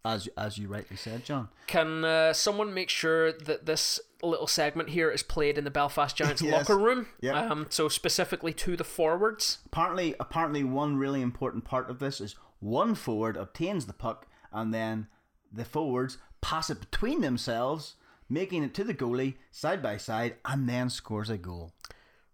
[0.05, 1.49] As as you rightly said, John.
[1.69, 6.17] Can uh, someone make sure that this little segment here is played in the Belfast
[6.17, 6.69] Giants Yes.
[6.69, 7.07] locker room?
[7.21, 7.35] Yep.
[7.37, 9.59] Um, so specifically to the forwards.
[9.67, 14.75] Apparently, apparently, one really important part of this is one forward obtains the puck, and
[14.75, 15.07] then
[15.53, 17.95] the forwards pass it between themselves,
[18.33, 21.73] making it to the goalie side by side, and then scores a goal.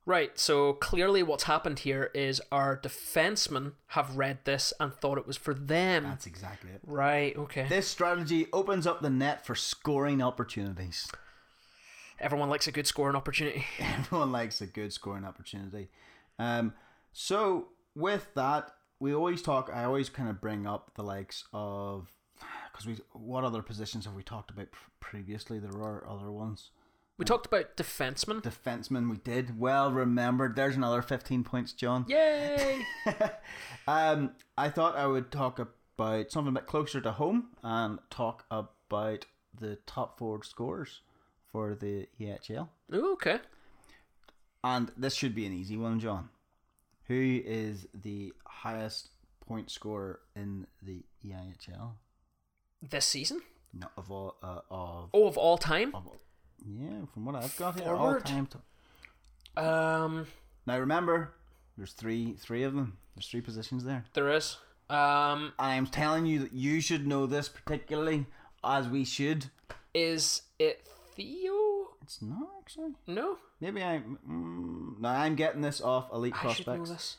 [0.08, 0.38] Right.
[0.38, 5.36] So clearly, what's happened here is our defensemen have read this and thought it was
[5.36, 6.04] for them.
[6.04, 6.80] That's exactly it.
[6.86, 7.36] Right.
[7.36, 7.66] Okay.
[7.68, 11.10] This strategy opens up the net for scoring opportunities.
[12.20, 13.66] Everyone likes a good scoring opportunity.
[13.78, 15.88] Everyone likes a good scoring opportunity.
[16.38, 16.72] Um,
[17.12, 18.70] so with that,
[19.00, 19.70] we always talk.
[19.72, 22.08] I always kind of bring up the likes of
[22.78, 23.04] because we.
[23.12, 25.58] What other positions have we talked about pr- previously?
[25.58, 26.70] There are other ones.
[27.16, 28.42] We talked about defensemen.
[28.42, 30.54] Defenseman, we did well remembered.
[30.54, 32.06] There's another fifteen points, John.
[32.08, 32.82] Yay!
[33.86, 38.44] Um, I thought I would talk about something a bit closer to home and talk
[38.50, 39.24] about
[39.58, 41.00] the top forward scorers
[41.50, 42.68] for the EHL.
[42.94, 43.38] Ooh, okay.
[44.62, 46.28] And this should be an easy one, John.
[47.06, 49.08] Who is the highest
[49.40, 51.92] point scorer in the E EIHL?
[52.82, 53.40] This season?
[53.72, 55.94] No, of all uh, of, Oh, of all time?
[55.94, 56.06] of
[56.66, 58.48] yeah, from what I've got here, all time.
[59.56, 60.26] To, Um,
[60.66, 61.34] now remember,
[61.76, 62.98] there's three three of them.
[63.14, 64.04] There's three positions there.
[64.14, 64.56] there is.
[64.90, 68.26] Um, I am telling you that you should know this particularly,
[68.64, 69.46] as we should.
[69.92, 71.88] is it Theo?
[72.02, 72.94] It's not actually.
[73.06, 74.02] No, Maybe I.
[74.28, 77.16] Mm, no, I'm getting this off Elite I should know this.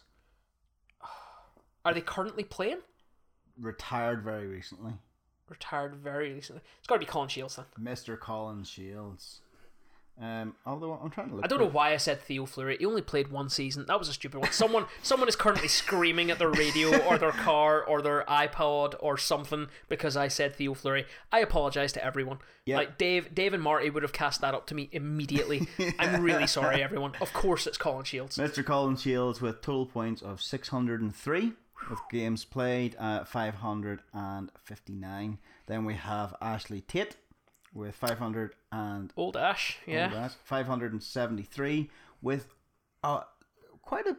[1.85, 2.79] Are they currently playing?
[3.59, 4.93] Retired very recently.
[5.49, 6.61] Retired very recently.
[6.77, 7.65] It's got to be Colin Shields then.
[7.81, 8.19] Mr.
[8.19, 9.41] Colin Shields.
[10.21, 11.45] Um, although I'm trying to look.
[11.45, 12.75] I don't know why I said Theo Fleury.
[12.77, 13.85] He only played one season.
[13.87, 14.51] That was a stupid one.
[14.51, 19.17] Someone, someone is currently screaming at their radio or their car or their iPod or
[19.17, 21.05] something because I said Theo Fleury.
[21.31, 22.39] I apologize to everyone.
[22.65, 22.75] Yeah.
[22.75, 25.69] Like Dave, Dave and Marty would have cast that up to me immediately.
[25.97, 27.13] I'm really sorry, everyone.
[27.21, 28.37] Of course, it's Colin Shields.
[28.37, 28.65] Mr.
[28.65, 31.53] Colin Shields with total points of 603
[31.89, 35.37] with games played at 559.
[35.67, 37.17] Then we have Ashley Tait
[37.73, 40.09] with 500 and Old Ash, yeah.
[40.11, 41.89] Oh, that's 573
[42.21, 42.47] with
[43.03, 43.21] uh,
[43.81, 44.17] quite a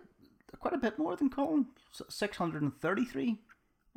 [0.58, 1.66] quite a bit more than Colin,
[2.08, 3.38] 633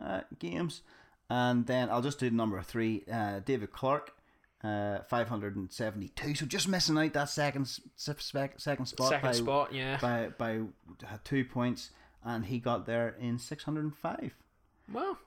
[0.01, 0.81] uh, games.
[1.29, 4.13] And then I'll just do number three, uh, David Clarke,
[4.63, 6.35] uh, 572.
[6.35, 9.97] So just missing out that second second spot Second by, spot, yeah.
[10.01, 11.91] by by uh, two points,
[12.25, 14.33] and he got there in 605.
[14.91, 15.17] Well,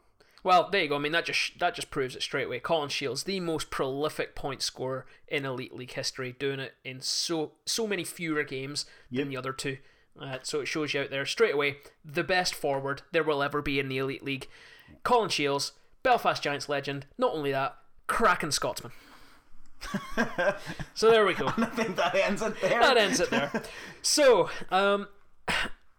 [0.42, 0.96] well, there you go.
[0.96, 2.60] I mean, that just that just proves it straight away.
[2.60, 7.52] Colin Shields, the most prolific point scorer in Elite League history, doing it in so
[7.64, 9.78] so many fewer games than the other two.
[10.20, 13.60] Uh, so it shows you out there straight away the best forward there will ever
[13.60, 14.48] be in the Elite League.
[15.02, 17.06] Colin Shields, Belfast Giants legend.
[17.18, 18.92] Not only that, cracking Scotsman.
[20.94, 21.46] so there we go.
[21.56, 22.80] I think that ends it there.
[22.80, 23.50] that ends it there.
[24.02, 25.08] So, um,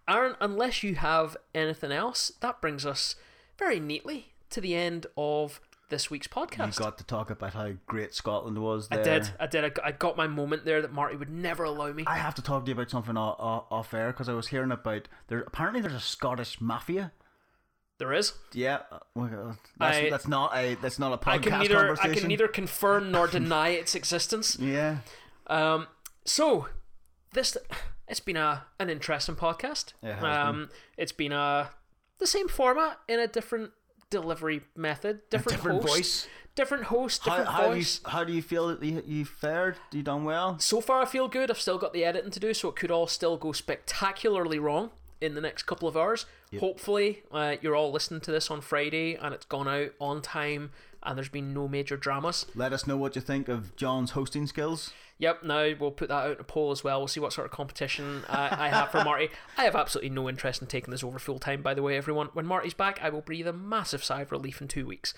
[0.08, 3.16] Aaron, unless you have anything else, that brings us
[3.58, 5.60] very neatly to the end of
[5.90, 6.78] this week's podcast.
[6.80, 8.88] You got to talk about how great Scotland was.
[8.90, 9.00] There.
[9.00, 9.80] I did, I did.
[9.84, 12.04] I got, my moment there that Marty would never allow me.
[12.08, 15.08] I have to talk to you about something off, air because I was hearing about
[15.28, 15.40] there.
[15.42, 17.12] Apparently, there's a Scottish mafia.
[18.00, 18.34] There is.
[18.54, 22.02] Yeah, uh, that's, I- that's not a that's not a podcast I can neither.
[22.02, 24.58] I can neither confirm nor deny its existence.
[24.60, 24.98] Yeah,
[25.48, 25.88] Um,
[26.24, 26.68] so
[27.34, 27.58] this
[28.08, 29.94] it's been a an interesting podcast.
[30.02, 31.72] It um, it's been a
[32.20, 33.72] the same format in a different
[34.10, 36.28] delivery method, different, different host, voice.
[36.56, 38.02] different host, How, different how, do you, voice.
[38.06, 39.76] how do you feel that you, you fared?
[39.92, 40.58] You done well?
[40.60, 41.52] So far, I feel good.
[41.52, 44.92] I've still got the editing to do, so it could all still go spectacularly wrong
[45.20, 46.26] in the next couple of hours.
[46.60, 50.72] Hopefully, uh, you're all listening to this on Friday and it's gone out on time
[51.08, 52.46] and there's been no major dramas.
[52.54, 54.94] Let us know what you think of John's hosting skills.
[55.20, 57.00] Yep, now we'll put that out in a poll as well.
[57.00, 59.30] We'll see what sort of competition uh, I have for Marty.
[59.58, 62.28] I have absolutely no interest in taking this over full time, by the way, everyone.
[62.34, 65.16] When Marty's back, I will breathe a massive sigh of relief in two weeks.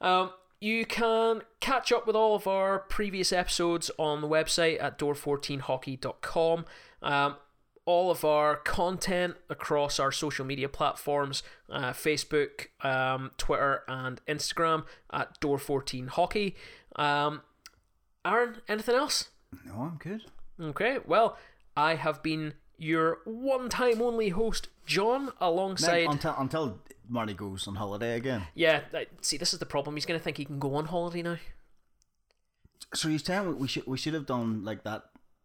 [0.00, 0.30] Um,
[0.60, 6.66] you can catch up with all of our previous episodes on the website at door14hockey.com.
[7.02, 7.36] Um,
[7.84, 14.84] all of our content across our social media platforms uh, Facebook, um, Twitter, and Instagram
[15.12, 16.54] at door14hockey.
[16.96, 17.42] Um,
[18.24, 19.30] Aaron, anything else?
[19.66, 20.22] No, I'm good.
[20.60, 21.36] Okay, well,
[21.76, 26.06] I have been your one time only host, John, alongside.
[26.08, 26.78] until until
[27.08, 28.44] Marty goes on holiday again.
[28.54, 29.96] yeah, uh, see, this is the problem.
[29.96, 31.36] He's going to think he can go on holiday now.
[32.94, 35.04] So you're saying we should we should have done like that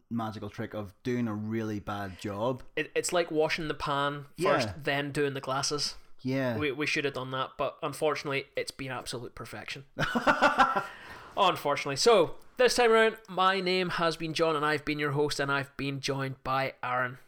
[0.09, 2.63] magical trick of doing a really bad job?
[2.75, 4.73] It, it's like washing the pan first, Yeah.
[4.81, 5.95] then doing the glasses.
[6.21, 6.57] Yeah.
[6.57, 9.85] We, we should have done that, but unfortunately, it's been absolute perfection.
[11.37, 11.95] unfortunately.
[11.97, 15.51] So, this time around, my name has been John, and I've been your host, and
[15.51, 17.19] I've been joined by Aaron.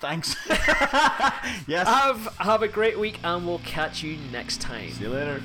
[0.00, 0.36] Thanks.
[1.66, 1.88] yes.
[1.88, 4.90] Have, have a great week, and we'll catch you next time.
[4.92, 5.42] See you later.